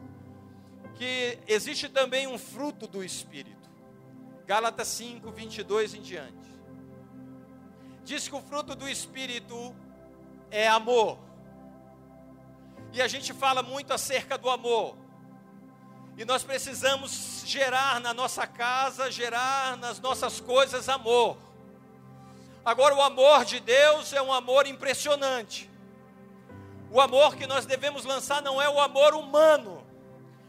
que 0.96 1.40
existe 1.48 1.90
também 1.90 2.28
um 2.28 2.38
fruto 2.38 2.88
do 2.88 3.04
Espírito 3.04 3.58
Gálatas 4.48 4.88
5, 4.88 5.30
22 5.30 5.94
em 5.94 6.02
diante. 6.02 6.48
Diz 8.06 8.30
que 8.30 8.36
o 8.36 8.40
fruto 8.40 8.74
do 8.74 8.88
Espírito 8.88 9.76
é 10.50 10.70
amor. 10.70 11.20
E 12.98 13.02
a 13.02 13.08
gente 13.08 13.32
fala 13.32 13.62
muito 13.62 13.94
acerca 13.94 14.40
do 14.40 14.50
amor. 14.50 14.98
E 16.18 16.26
nós 16.26 16.44
precisamos 16.44 17.44
gerar 17.46 18.02
na 18.02 18.12
nossa 18.12 18.48
casa, 18.48 19.12
gerar 19.12 19.78
nas 19.78 20.00
nossas 20.00 20.40
coisas 20.40 20.90
amor. 20.90 21.38
Agora, 22.66 22.96
o 22.96 23.02
amor 23.04 23.46
de 23.46 23.60
Deus 23.60 24.14
é 24.14 24.22
um 24.22 24.34
amor 24.34 24.66
impressionante. 24.66 25.70
O 26.90 27.00
amor 27.00 27.36
que 27.36 27.46
nós 27.46 27.68
devemos 27.68 28.04
lançar 28.04 28.42
não 28.42 28.60
é 28.60 28.68
o 28.68 28.80
amor 28.80 29.14
humano, 29.14 29.86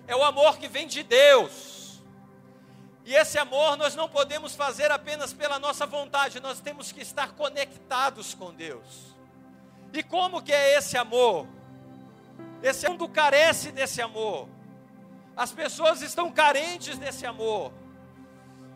é 0.06 0.16
o 0.16 0.24
amor 0.24 0.56
que 0.56 0.68
vem 0.68 0.86
de 0.86 1.02
Deus. 1.02 2.00
E 3.04 3.14
esse 3.14 3.38
amor 3.38 3.76
nós 3.76 3.94
não 3.94 4.08
podemos 4.08 4.54
fazer 4.54 4.90
apenas 4.90 5.34
pela 5.34 5.58
nossa 5.58 5.84
vontade, 5.84 6.40
nós 6.40 6.60
temos 6.60 6.92
que 6.92 7.02
estar 7.02 7.32
conectados 7.32 8.32
com 8.32 8.54
Deus. 8.54 9.14
E 9.92 10.02
como 10.02 10.40
que 10.40 10.54
é 10.54 10.78
esse 10.78 10.96
amor? 10.96 11.57
Esse 12.62 12.88
mundo 12.88 13.08
carece 13.08 13.70
desse 13.70 14.02
amor. 14.02 14.48
As 15.36 15.52
pessoas 15.52 16.02
estão 16.02 16.32
carentes 16.32 16.98
desse 16.98 17.24
amor. 17.24 17.72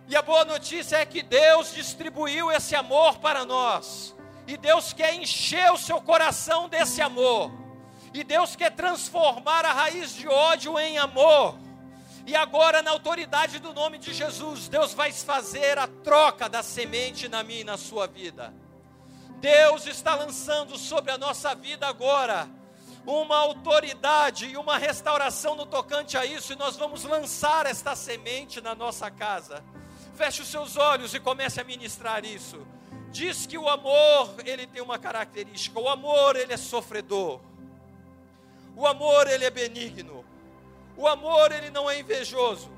E 0.06 0.14
a 0.14 0.22
boa 0.22 0.44
notícia 0.44 0.98
é 0.98 1.06
que 1.06 1.22
Deus 1.22 1.74
distribuiu 1.74 2.50
esse 2.50 2.76
amor 2.76 3.18
para 3.18 3.44
nós. 3.44 4.14
E 4.46 4.56
Deus 4.56 4.92
quer 4.92 5.14
encher 5.14 5.72
o 5.72 5.78
seu 5.78 6.00
coração 6.00 6.68
desse 6.68 7.00
amor. 7.00 7.50
E 8.14 8.22
Deus 8.22 8.54
quer 8.54 8.70
transformar 8.70 9.64
a 9.64 9.72
raiz 9.72 10.14
de 10.14 10.28
ódio 10.28 10.78
em 10.78 10.98
amor. 10.98 11.56
E 12.24 12.36
agora, 12.36 12.82
na 12.82 12.92
autoridade 12.92 13.58
do 13.58 13.74
nome 13.74 13.98
de 13.98 14.14
Jesus, 14.14 14.68
Deus 14.68 14.94
vai 14.94 15.12
fazer 15.12 15.76
a 15.78 15.88
troca 15.88 16.48
da 16.48 16.62
semente 16.62 17.28
na 17.28 17.42
minha 17.42 17.62
e 17.62 17.64
na 17.64 17.76
sua 17.76 18.06
vida. 18.06 18.54
Deus 19.40 19.86
está 19.86 20.14
lançando 20.14 20.78
sobre 20.78 21.10
a 21.10 21.18
nossa 21.18 21.52
vida 21.52 21.88
agora 21.88 22.48
uma 23.06 23.36
autoridade 23.36 24.46
e 24.46 24.56
uma 24.56 24.78
restauração 24.78 25.56
no 25.56 25.66
tocante 25.66 26.16
a 26.16 26.24
isso, 26.24 26.52
e 26.52 26.56
nós 26.56 26.76
vamos 26.76 27.04
lançar 27.04 27.66
esta 27.66 27.96
semente 27.96 28.60
na 28.60 28.74
nossa 28.74 29.10
casa. 29.10 29.62
Feche 30.14 30.42
os 30.42 30.48
seus 30.48 30.76
olhos 30.76 31.14
e 31.14 31.20
comece 31.20 31.60
a 31.60 31.64
ministrar 31.64 32.24
isso. 32.24 32.64
Diz 33.10 33.46
que 33.46 33.58
o 33.58 33.68
amor, 33.68 34.34
ele 34.44 34.66
tem 34.66 34.80
uma 34.80 34.98
característica. 34.98 35.78
O 35.78 35.88
amor, 35.88 36.36
ele 36.36 36.52
é 36.52 36.56
sofredor. 36.56 37.40
O 38.76 38.86
amor, 38.86 39.26
ele 39.28 39.44
é 39.44 39.50
benigno. 39.50 40.24
O 40.96 41.06
amor, 41.06 41.52
ele 41.52 41.70
não 41.70 41.90
é 41.90 41.98
invejoso. 41.98 42.70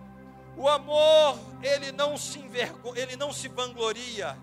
O 0.56 0.68
amor, 0.68 1.38
ele 1.62 1.92
não 1.92 2.16
se 2.16 2.38
envergo, 2.38 2.94
ele 2.96 3.16
não 3.16 3.32
se 3.32 3.48
vangloria. 3.48 4.36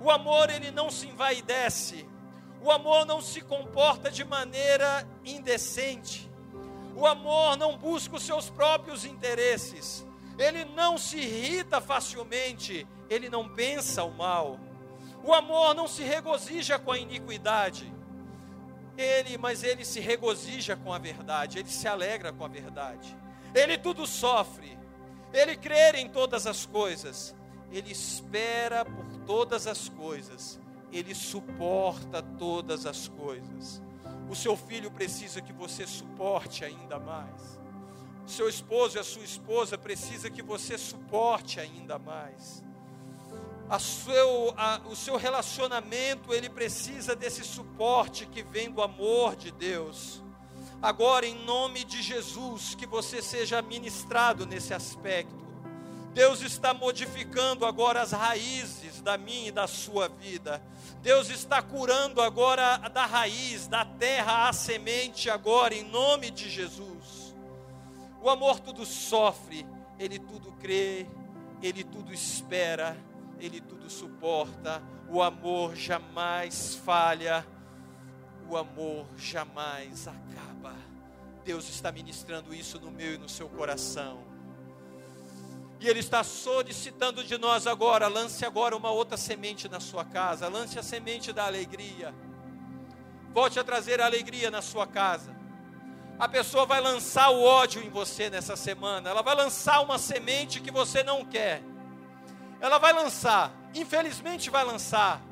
O 0.00 0.10
amor, 0.10 0.50
ele 0.50 0.70
não 0.70 0.90
se 0.90 1.06
envaidece. 1.06 2.08
O 2.62 2.70
amor 2.70 3.06
não 3.06 3.22
se 3.22 3.40
comporta 3.40 4.10
de 4.10 4.22
maneira 4.22 5.08
indecente. 5.24 6.30
O 6.94 7.06
amor 7.06 7.56
não 7.56 7.76
busca 7.78 8.16
os 8.16 8.22
seus 8.22 8.50
próprios 8.50 9.04
interesses. 9.06 10.06
Ele 10.38 10.64
não 10.66 10.98
se 10.98 11.16
irrita 11.16 11.80
facilmente. 11.80 12.86
Ele 13.08 13.30
não 13.30 13.48
pensa 13.48 14.04
o 14.04 14.12
mal. 14.12 14.60
O 15.24 15.32
amor 15.32 15.74
não 15.74 15.88
se 15.88 16.02
regozija 16.02 16.78
com 16.78 16.92
a 16.92 16.98
iniquidade. 16.98 17.90
Ele, 18.96 19.38
mas 19.38 19.62
ele 19.62 19.84
se 19.84 19.98
regozija 19.98 20.76
com 20.76 20.92
a 20.92 20.98
verdade, 20.98 21.58
ele 21.58 21.70
se 21.70 21.88
alegra 21.88 22.32
com 22.32 22.44
a 22.44 22.48
verdade. 22.48 23.16
Ele 23.54 23.78
tudo 23.78 24.06
sofre. 24.06 24.78
Ele 25.32 25.56
crê 25.56 25.92
em 25.96 26.08
todas 26.10 26.46
as 26.46 26.66
coisas. 26.66 27.34
Ele 27.72 27.90
espera 27.90 28.84
por 28.84 29.06
todas 29.24 29.66
as 29.66 29.88
coisas 29.88 30.59
ele 30.92 31.14
suporta 31.14 32.22
todas 32.22 32.86
as 32.86 33.08
coisas. 33.08 33.82
O 34.28 34.34
seu 34.34 34.56
filho 34.56 34.90
precisa 34.90 35.40
que 35.40 35.52
você 35.52 35.86
suporte 35.86 36.64
ainda 36.64 36.98
mais. 36.98 37.58
O 38.26 38.30
seu 38.30 38.48
esposo 38.48 38.96
e 38.96 39.00
a 39.00 39.04
sua 39.04 39.24
esposa 39.24 39.76
precisa 39.76 40.30
que 40.30 40.42
você 40.42 40.78
suporte 40.78 41.58
ainda 41.58 41.98
mais. 41.98 42.62
A 43.68 43.78
seu, 43.78 44.54
a, 44.56 44.80
o 44.88 44.96
seu 44.96 45.16
relacionamento, 45.16 46.32
ele 46.34 46.48
precisa 46.48 47.14
desse 47.14 47.44
suporte 47.44 48.26
que 48.26 48.42
vem 48.42 48.70
do 48.70 48.82
amor 48.82 49.36
de 49.36 49.50
Deus. 49.50 50.22
Agora, 50.82 51.26
em 51.26 51.44
nome 51.44 51.84
de 51.84 52.02
Jesus, 52.02 52.74
que 52.74 52.86
você 52.86 53.20
seja 53.20 53.60
ministrado 53.62 54.46
nesse 54.46 54.72
aspecto. 54.72 55.38
Deus 56.14 56.40
está 56.40 56.74
modificando 56.74 57.64
agora 57.64 58.02
as 58.02 58.12
raízes 58.12 58.89
da 59.00 59.18
minha 59.18 59.48
e 59.48 59.52
da 59.52 59.66
sua 59.66 60.08
vida. 60.08 60.62
Deus 61.02 61.30
está 61.30 61.62
curando 61.62 62.20
agora 62.20 62.76
da 62.88 63.06
raiz, 63.06 63.66
da 63.66 63.84
terra, 63.84 64.48
a 64.48 64.52
semente 64.52 65.30
agora, 65.30 65.74
em 65.74 65.84
nome 65.84 66.30
de 66.30 66.48
Jesus. 66.48 67.34
O 68.22 68.28
amor 68.28 68.60
tudo 68.60 68.84
sofre, 68.84 69.66
ele 69.98 70.18
tudo 70.18 70.52
crê, 70.52 71.06
ele 71.62 71.82
tudo 71.82 72.12
espera, 72.12 72.96
ele 73.38 73.60
tudo 73.60 73.88
suporta. 73.88 74.82
O 75.08 75.22
amor 75.22 75.74
jamais 75.74 76.76
falha, 76.76 77.46
o 78.48 78.56
amor 78.56 79.06
jamais 79.16 80.06
acaba. 80.06 80.74
Deus 81.44 81.68
está 81.68 81.90
ministrando 81.90 82.54
isso 82.54 82.78
no 82.78 82.90
meu 82.90 83.14
e 83.14 83.18
no 83.18 83.28
seu 83.28 83.48
coração. 83.48 84.29
E 85.80 85.88
Ele 85.88 86.00
está 86.00 86.22
solicitando 86.22 87.24
de 87.24 87.38
nós 87.38 87.66
agora: 87.66 88.06
lance 88.06 88.44
agora 88.44 88.76
uma 88.76 88.90
outra 88.90 89.16
semente 89.16 89.66
na 89.66 89.80
sua 89.80 90.04
casa, 90.04 90.46
lance 90.46 90.78
a 90.78 90.82
semente 90.82 91.32
da 91.32 91.46
alegria. 91.46 92.14
Volte 93.32 93.58
a 93.58 93.64
trazer 93.64 93.98
a 94.00 94.04
alegria 94.04 94.50
na 94.50 94.60
sua 94.60 94.86
casa. 94.86 95.34
A 96.18 96.28
pessoa 96.28 96.66
vai 96.66 96.82
lançar 96.82 97.30
o 97.30 97.42
ódio 97.42 97.82
em 97.82 97.88
você 97.88 98.28
nessa 98.28 98.56
semana, 98.56 99.08
ela 99.08 99.22
vai 99.22 99.34
lançar 99.34 99.80
uma 99.80 99.96
semente 99.96 100.60
que 100.60 100.70
você 100.70 101.02
não 101.02 101.24
quer. 101.24 101.62
Ela 102.60 102.76
vai 102.76 102.92
lançar, 102.92 103.50
infelizmente 103.74 104.50
vai 104.50 104.64
lançar. 104.64 105.22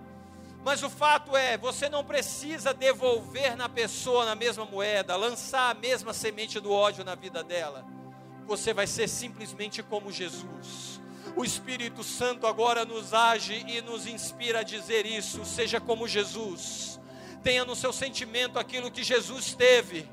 Mas 0.65 0.83
o 0.83 0.89
fato 0.89 1.37
é, 1.37 1.59
você 1.59 1.91
não 1.91 2.03
precisa 2.03 2.73
devolver 2.73 3.55
na 3.55 3.69
pessoa 3.69 4.25
na 4.25 4.35
mesma 4.35 4.65
moeda, 4.65 5.15
lançar 5.15 5.71
a 5.71 5.75
mesma 5.75 6.15
semente 6.15 6.59
do 6.59 6.73
ódio 6.73 7.05
na 7.05 7.15
vida 7.15 7.45
dela 7.45 7.99
você 8.49 8.73
vai 8.73 8.87
ser 8.87 9.07
simplesmente 9.07 9.83
como 9.83 10.11
Jesus. 10.11 10.99
O 11.37 11.45
Espírito 11.45 12.03
Santo 12.03 12.47
agora 12.47 12.87
nos 12.87 13.13
age 13.13 13.63
e 13.69 13.83
nos 13.83 14.07
inspira 14.07 14.61
a 14.61 14.63
dizer 14.63 15.05
isso. 15.05 15.45
Seja 15.45 15.79
como 15.79 16.09
Jesus. 16.09 16.99
Tenha 17.43 17.67
no 17.67 17.77
seu 17.77 17.93
sentimento 17.93 18.59
aquilo 18.59 18.91
que 18.91 19.05
Jesus 19.05 19.55
teve. 19.55 20.09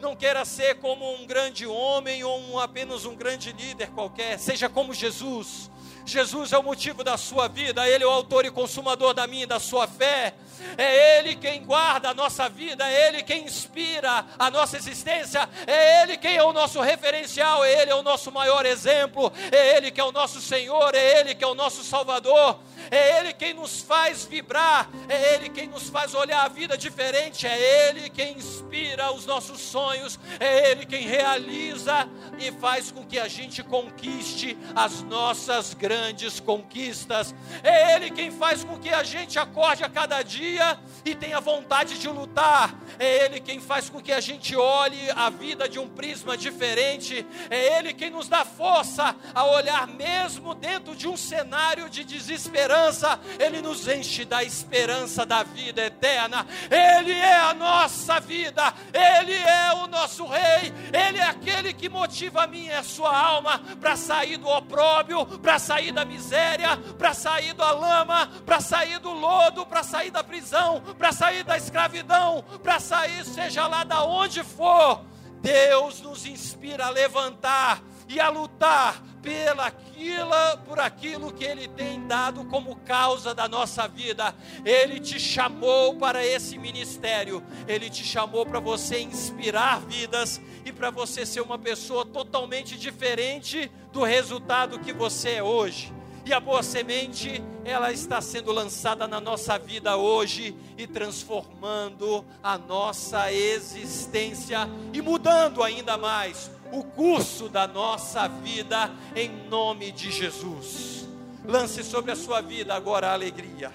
Não 0.00 0.14
queira 0.14 0.44
ser 0.44 0.76
como 0.76 1.14
um 1.16 1.26
grande 1.26 1.66
homem 1.66 2.22
ou 2.22 2.40
um, 2.40 2.58
apenas 2.60 3.04
um 3.04 3.16
grande 3.16 3.52
líder 3.52 3.90
qualquer. 3.90 4.38
Seja 4.38 4.68
como 4.68 4.94
Jesus. 4.94 5.68
Jesus 6.10 6.52
é 6.52 6.58
o 6.58 6.62
motivo 6.62 7.04
da 7.04 7.16
sua 7.16 7.48
vida, 7.48 7.88
Ele 7.88 8.04
é 8.04 8.06
o 8.06 8.10
autor 8.10 8.44
e 8.44 8.50
consumador 8.50 9.14
da 9.14 9.26
minha 9.26 9.44
e 9.44 9.46
da 9.46 9.60
sua 9.60 9.86
fé. 9.86 10.34
É 10.76 11.18
Ele 11.18 11.36
quem 11.36 11.64
guarda 11.64 12.10
a 12.10 12.14
nossa 12.14 12.48
vida, 12.48 12.86
é 12.86 13.08
Ele 13.08 13.22
quem 13.22 13.44
inspira 13.44 14.26
a 14.38 14.50
nossa 14.50 14.76
existência, 14.76 15.48
é 15.66 16.02
Ele 16.02 16.16
quem 16.16 16.36
é 16.36 16.42
o 16.42 16.52
nosso 16.52 16.80
referencial, 16.80 17.64
é 17.64 17.80
Ele 17.80 17.90
é 17.90 17.94
o 17.94 18.02
nosso 18.02 18.30
maior 18.30 18.66
exemplo, 18.66 19.32
é 19.50 19.76
Ele 19.76 19.90
que 19.90 20.00
é 20.00 20.04
o 20.04 20.12
nosso 20.12 20.40
Senhor, 20.40 20.94
é 20.94 21.20
Ele 21.20 21.34
que 21.34 21.44
é 21.44 21.46
o 21.46 21.54
nosso 21.54 21.82
Salvador 21.82 22.58
é 22.90 23.18
Ele 23.18 23.32
quem 23.32 23.54
nos 23.54 23.80
faz 23.80 24.24
vibrar, 24.24 24.88
é 25.08 25.34
Ele 25.34 25.48
quem 25.48 25.68
nos 25.68 25.88
faz 25.88 26.14
olhar 26.14 26.44
a 26.44 26.48
vida 26.48 26.76
diferente, 26.76 27.46
é 27.46 27.88
Ele 27.88 28.08
quem 28.08 28.36
inspira 28.36 29.12
os 29.12 29.26
nossos 29.26 29.60
sonhos, 29.60 30.18
é 30.38 30.70
Ele 30.70 30.86
quem 30.86 31.06
realiza 31.06 32.08
e 32.38 32.50
faz 32.52 32.90
com 32.90 33.04
que 33.04 33.18
a 33.18 33.28
gente 33.28 33.62
conquiste 33.62 34.56
as 34.74 35.02
nossas 35.02 35.74
grandes 35.74 35.99
conquistas, 36.40 37.34
é 37.62 37.94
Ele 37.94 38.10
quem 38.10 38.30
faz 38.30 38.62
com 38.64 38.78
que 38.78 38.90
a 38.90 39.02
gente 39.02 39.38
acorde 39.38 39.84
a 39.84 39.88
cada 39.88 40.22
dia 40.22 40.78
e 41.04 41.14
tenha 41.14 41.40
vontade 41.40 41.98
de 41.98 42.08
lutar, 42.08 42.74
é 42.98 43.24
Ele 43.24 43.40
quem 43.40 43.60
faz 43.60 43.88
com 43.90 44.00
que 44.00 44.12
a 44.12 44.20
gente 44.20 44.54
olhe 44.56 45.10
a 45.16 45.30
vida 45.30 45.68
de 45.68 45.78
um 45.78 45.88
prisma 45.88 46.36
diferente, 46.36 47.26
é 47.48 47.78
Ele 47.78 47.92
quem 47.92 48.10
nos 48.10 48.28
dá 48.28 48.44
força 48.44 49.16
a 49.34 49.44
olhar 49.44 49.86
mesmo 49.86 50.54
dentro 50.54 50.94
de 50.94 51.08
um 51.08 51.16
cenário 51.16 51.88
de 51.88 52.04
desespero 52.04 52.60
esperança, 52.60 53.18
Ele 53.38 53.62
nos 53.62 53.88
enche 53.88 54.24
da 54.24 54.42
esperança 54.44 55.24
da 55.24 55.42
vida 55.42 55.82
eterna. 55.82 56.46
Ele 56.70 57.12
é 57.12 57.36
a 57.36 57.54
nossa 57.54 58.20
vida, 58.20 58.74
Ele 58.92 59.34
é 59.34 59.72
o 59.74 59.86
nosso 59.86 60.26
Rei, 60.26 60.72
Ele 60.92 61.18
é 61.18 61.22
aquele 61.22 61.72
que 61.72 61.88
motiva 61.88 62.44
a 62.44 62.46
minha 62.46 62.72
e 62.72 62.76
a 62.76 62.82
sua 62.82 63.16
alma 63.16 63.60
para 63.80 63.96
sair 63.96 64.36
do 64.36 64.48
opróbio, 64.48 65.24
para 65.38 65.58
sair 65.58 65.79
da 65.92 66.04
miséria, 66.04 66.76
para 66.98 67.14
sair 67.14 67.54
da 67.54 67.72
lama, 67.72 68.30
para 68.44 68.60
sair 68.60 68.98
do 68.98 69.10
lodo, 69.10 69.64
para 69.64 69.82
sair 69.82 70.10
da 70.10 70.22
prisão, 70.22 70.82
para 70.98 71.12
sair 71.12 71.42
da 71.42 71.56
escravidão, 71.56 72.44
para 72.62 72.78
sair, 72.78 73.24
seja 73.24 73.66
lá 73.66 73.82
da 73.82 74.04
onde 74.04 74.44
for. 74.44 75.02
Deus 75.40 76.02
nos 76.02 76.26
inspira 76.26 76.86
a 76.86 76.90
levantar 76.90 77.82
e 78.06 78.20
a 78.20 78.28
lutar 78.28 79.02
pela 79.22 79.66
aquilo, 79.66 80.58
por 80.66 80.80
aquilo 80.80 81.32
que 81.32 81.44
Ele 81.44 81.68
tem 81.68 82.06
dado 82.06 82.44
como 82.46 82.76
causa 82.76 83.34
da 83.34 83.48
nossa 83.48 83.86
vida. 83.86 84.34
Ele 84.64 84.98
te 84.98 85.18
chamou 85.18 85.94
para 85.96 86.24
esse 86.24 86.58
ministério, 86.58 87.42
Ele 87.68 87.90
te 87.90 88.04
chamou 88.04 88.44
para 88.46 88.60
você 88.60 89.00
inspirar 89.00 89.80
vidas 89.80 90.40
e 90.64 90.72
para 90.72 90.90
você 90.90 91.24
ser 91.24 91.40
uma 91.40 91.58
pessoa 91.58 92.04
totalmente 92.04 92.78
diferente 92.78 93.70
do 93.92 94.02
resultado 94.02 94.78
que 94.78 94.92
você 94.92 95.30
é 95.32 95.42
hoje. 95.42 95.92
E 96.24 96.32
a 96.32 96.38
boa 96.38 96.62
semente, 96.62 97.42
ela 97.64 97.92
está 97.92 98.20
sendo 98.20 98.52
lançada 98.52 99.08
na 99.08 99.20
nossa 99.20 99.58
vida 99.58 99.96
hoje 99.96 100.54
e 100.76 100.86
transformando 100.86 102.24
a 102.42 102.58
nossa 102.58 103.32
existência 103.32 104.68
e 104.92 105.00
mudando 105.00 105.62
ainda 105.62 105.96
mais 105.96 106.50
o 106.72 106.84
curso 106.84 107.48
da 107.48 107.66
nossa 107.66 108.28
vida 108.28 108.90
em 109.14 109.28
nome 109.48 109.92
de 109.92 110.10
Jesus. 110.10 111.08
Lance 111.44 111.82
sobre 111.82 112.12
a 112.12 112.16
sua 112.16 112.40
vida 112.40 112.74
agora 112.74 113.08
a 113.08 113.12
alegria. 113.12 113.72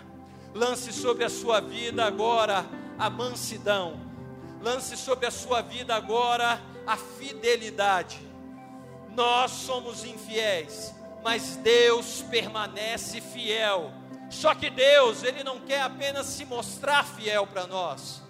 Lance 0.54 0.94
sobre 0.94 1.24
a 1.26 1.30
sua 1.30 1.60
vida 1.60 2.06
agora 2.06 2.66
a 2.98 3.10
mansidão. 3.10 4.00
Lance 4.62 4.96
sobre 4.96 5.26
a 5.26 5.32
sua 5.32 5.62
vida 5.62 5.96
agora 5.96 6.62
a 6.88 6.96
fidelidade. 6.96 8.20
Nós 9.14 9.52
somos 9.52 10.04
infiéis, 10.04 10.94
mas 11.24 11.56
Deus 11.58 12.24
permanece 12.30 13.22
fiel. 13.22 13.92
Só 14.30 14.56
que 14.56 14.70
Deus, 14.70 15.24
ele 15.24 15.44
não 15.44 15.60
quer 15.60 15.82
apenas 15.82 16.26
se 16.28 16.46
mostrar 16.46 17.06
fiel 17.06 17.46
para 17.48 17.68
nós. 17.68 18.25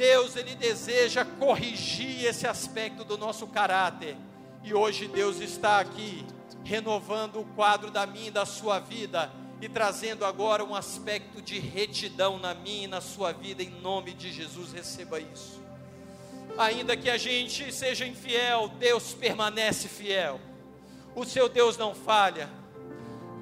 Deus 0.00 0.34
ele 0.34 0.54
deseja 0.54 1.26
corrigir 1.26 2.24
esse 2.24 2.46
aspecto 2.46 3.04
do 3.04 3.18
nosso 3.18 3.46
caráter. 3.46 4.16
E 4.64 4.72
hoje 4.72 5.06
Deus 5.06 5.40
está 5.40 5.78
aqui 5.78 6.24
renovando 6.64 7.40
o 7.40 7.44
quadro 7.54 7.90
da 7.90 8.06
minha 8.06 8.28
e 8.28 8.30
da 8.30 8.46
sua 8.46 8.78
vida 8.78 9.30
e 9.60 9.68
trazendo 9.68 10.24
agora 10.24 10.64
um 10.64 10.74
aspecto 10.74 11.42
de 11.42 11.58
retidão 11.58 12.38
na 12.38 12.54
minha 12.54 12.84
e 12.84 12.86
na 12.86 13.02
sua 13.02 13.30
vida 13.32 13.62
em 13.62 13.68
nome 13.68 14.14
de 14.14 14.32
Jesus. 14.32 14.72
Receba 14.72 15.20
isso. 15.20 15.60
Ainda 16.56 16.96
que 16.96 17.10
a 17.10 17.18
gente 17.18 17.70
seja 17.70 18.06
infiel, 18.06 18.68
Deus 18.78 19.12
permanece 19.12 19.86
fiel. 19.86 20.40
O 21.14 21.26
seu 21.26 21.46
Deus 21.46 21.76
não 21.76 21.94
falha. 21.94 22.48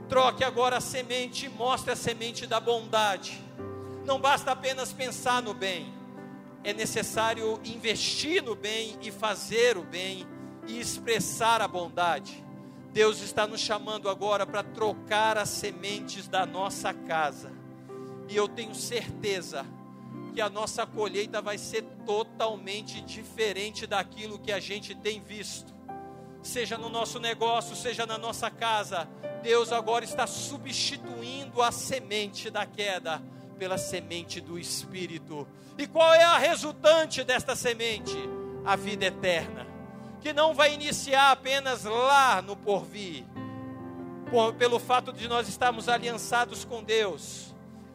Troque 0.09 0.42
agora 0.42 0.78
a 0.78 0.80
semente 0.80 1.48
mostre 1.48 1.92
a 1.92 1.96
semente 1.96 2.48
da 2.48 2.59
bondade. 2.59 3.40
Não 4.04 4.20
basta 4.20 4.50
apenas 4.50 4.92
pensar 4.92 5.40
no 5.40 5.54
bem, 5.54 5.96
é 6.64 6.72
necessário 6.72 7.61
investir 7.64 8.42
no 8.42 8.54
bem 8.54 8.98
e 9.00 9.11
fazer 9.11 9.76
o 9.76 9.82
bem 9.82 10.26
e 10.66 10.78
expressar 10.78 11.61
a 11.61 11.68
bondade. 11.68 12.44
Deus 12.92 13.20
está 13.20 13.46
nos 13.46 13.61
chamando 13.61 14.09
agora 14.09 14.46
para 14.46 14.62
trocar 14.62 15.38
as 15.38 15.48
sementes 15.48 16.26
da 16.26 16.44
nossa 16.44 16.92
casa. 16.92 17.52
E 18.28 18.36
eu 18.36 18.48
tenho 18.48 18.74
certeza 18.74 19.64
que 20.34 20.40
a 20.40 20.48
nossa 20.48 20.86
colheita 20.86 21.40
vai 21.40 21.59
ser 21.59 21.82
totalmente 22.04 23.00
diferente 23.00 23.86
daquilo 23.86 24.38
que 24.38 24.52
a 24.52 24.61
gente 24.61 24.94
tem 24.94 25.20
visto. 25.20 25.74
Seja 26.42 26.78
no 26.78 26.88
nosso 26.88 27.18
negócio, 27.18 27.74
seja 27.74 28.06
na 28.06 28.16
nossa 28.16 28.50
casa, 28.50 29.09
Deus 29.42 29.72
agora 29.72 30.04
está 30.04 30.26
substituindo 30.26 31.62
a 31.62 31.70
semente 31.72 32.50
da 32.50 32.64
queda 32.66 33.22
pela 33.59 33.76
semente 33.76 34.40
do 34.40 34.59
Espírito. 34.59 35.46
E 35.76 35.86
qual 35.86 36.14
é 36.14 36.24
a 36.24 36.38
resultante 36.38 37.24
desta 37.24 37.56
semente? 37.56 38.16
A 38.64 38.76
vida 38.76 39.06
eterna, 39.06 39.66
que 40.20 40.32
não 40.32 40.52
vai 40.54 40.74
iniciar 40.74 41.30
apenas 41.30 41.84
lá 41.84 42.42
no 42.42 42.54
porvir, 42.54 43.24
por, 44.30 44.54
pelo 44.54 44.78
fato 44.78 45.12
de 45.12 45.26
nós 45.26 45.48
estarmos 45.48 45.88
aliançados 45.88 46.64
com 46.64 46.82
Deus, 46.82 47.54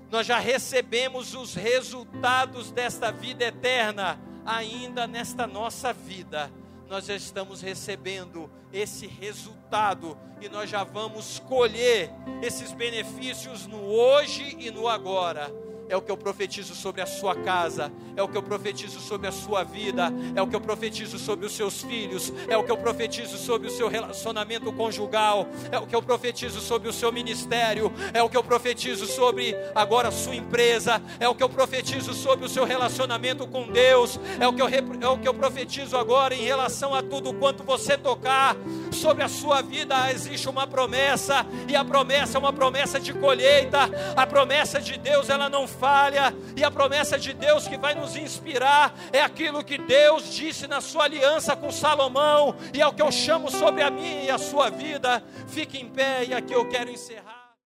nós 0.10 0.26
já 0.26 0.40
recebemos 0.40 1.34
os 1.34 1.54
resultados 1.54 2.72
desta 2.72 3.12
vida 3.12 3.46
eterna, 3.46 4.20
ainda 4.46 5.06
nesta 5.06 5.46
nossa 5.46 5.94
vida. 5.94 6.52
Nós 6.94 7.08
já 7.08 7.16
estamos 7.16 7.60
recebendo 7.60 8.48
esse 8.72 9.08
resultado 9.08 10.16
e 10.40 10.48
nós 10.48 10.70
já 10.70 10.84
vamos 10.84 11.40
colher 11.40 12.12
esses 12.40 12.72
benefícios 12.72 13.66
no 13.66 13.82
hoje 13.84 14.56
e 14.60 14.70
no 14.70 14.88
agora 14.88 15.52
é 15.90 15.98
o 15.98 16.02
que 16.02 16.12
eu 16.12 16.18
profetizo 16.18 16.76
sobre 16.76 17.02
a 17.02 17.06
sua 17.06 17.36
casa, 17.36 17.92
é 18.16 18.24
o 18.24 18.28
que 18.28 18.38
eu 18.38 18.44
profetizo 18.44 19.00
sobre 19.00 19.28
a 19.28 19.32
sua 19.32 19.64
vida, 19.64 20.12
é 20.36 20.42
o 20.42 20.48
que 20.48 20.56
eu 20.56 20.62
profetizo 20.62 21.20
sobre 21.20 21.46
os 21.46 21.56
seus 21.56 21.82
filhos, 21.82 22.32
é 22.48 22.58
o 22.58 22.64
que 22.64 22.72
eu 22.72 22.78
profetizo 22.78 23.38
sobre 23.38 23.68
o 23.68 23.72
seu 23.72 23.88
relacionamento 23.88 24.72
conjugal, 24.74 25.48
é 25.72 25.78
o 25.78 25.88
que 25.88 25.96
eu 25.96 26.02
profetizo 26.02 26.60
sobre 26.60 26.88
o 26.90 26.94
seu 26.94 27.12
ministério, 27.12 27.92
é 28.14 28.22
o 28.22 28.30
que 28.30 28.38
eu 28.38 28.44
profetizo 28.44 29.06
sobre 29.06 29.56
agora 29.76 30.10
a 30.10 30.12
sua 30.12 30.36
empresa, 30.36 31.02
é 31.20 31.28
o 31.28 31.36
que 31.36 31.44
eu 31.44 31.50
profetizo 31.50 32.14
sobre 32.14 32.46
o 32.46 32.50
seu 32.50 32.64
relacionamento 32.64 33.48
com 33.48 33.68
Deus, 33.68 34.20
é 34.40 34.48
o 34.48 34.54
que 34.54 34.62
eu, 34.62 34.68
é 34.68 35.08
o 35.08 35.18
que 35.18 35.28
eu 35.28 35.34
profetizo 35.34 35.98
agora 35.98 36.34
em 36.34 36.44
relação 36.44 36.94
a 36.94 37.02
tudo 37.02 37.34
quanto 37.34 37.64
você 37.64 37.98
tocar, 37.98 38.56
sobre 38.92 39.24
a 39.24 39.28
sua 39.28 39.62
vida 39.62 40.12
existe 40.12 40.48
uma 40.50 40.66
promessa, 40.66 41.46
e 41.68 41.76
a 41.76 41.84
promessa 41.84 42.38
é 42.38 42.40
uma 42.40 42.54
promessa 42.54 43.00
de 43.00 43.14
colheita, 43.14 43.90
a 44.16 44.26
promessa 44.26 44.80
de 44.80 44.98
Deus 44.98 45.30
ela 45.30 45.50
não 45.50 45.68
falha, 45.84 46.34
e 46.56 46.64
a 46.64 46.72
promessa 46.72 47.20
de 47.20 47.34
Deus 47.34 47.68
que 47.68 47.78
vai 47.78 47.94
nos 47.94 48.16
inspirar 48.16 48.96
é 49.12 49.22
aquilo 49.22 49.62
que 49.66 49.78
Deus 49.78 50.34
disse 50.34 50.66
na 50.66 50.80
sua 50.80 51.04
aliança 51.04 51.58
com 51.58 51.70
Salomão, 51.70 52.56
e 52.74 52.82
é 52.82 52.88
o 52.88 52.94
que 52.94 53.02
eu 53.02 53.12
chamo 53.12 53.52
sobre 53.52 53.82
a 53.84 53.92
minha 53.92 54.24
e 54.24 54.32
a 54.32 54.38
sua 54.38 54.70
vida. 54.70 55.22
Fique 55.46 55.78
em 55.78 55.90
pé, 55.90 56.24
e 56.24 56.34
aqui 56.34 56.54
eu 56.54 56.70
quero 56.70 56.90
encerrar. 56.90 57.43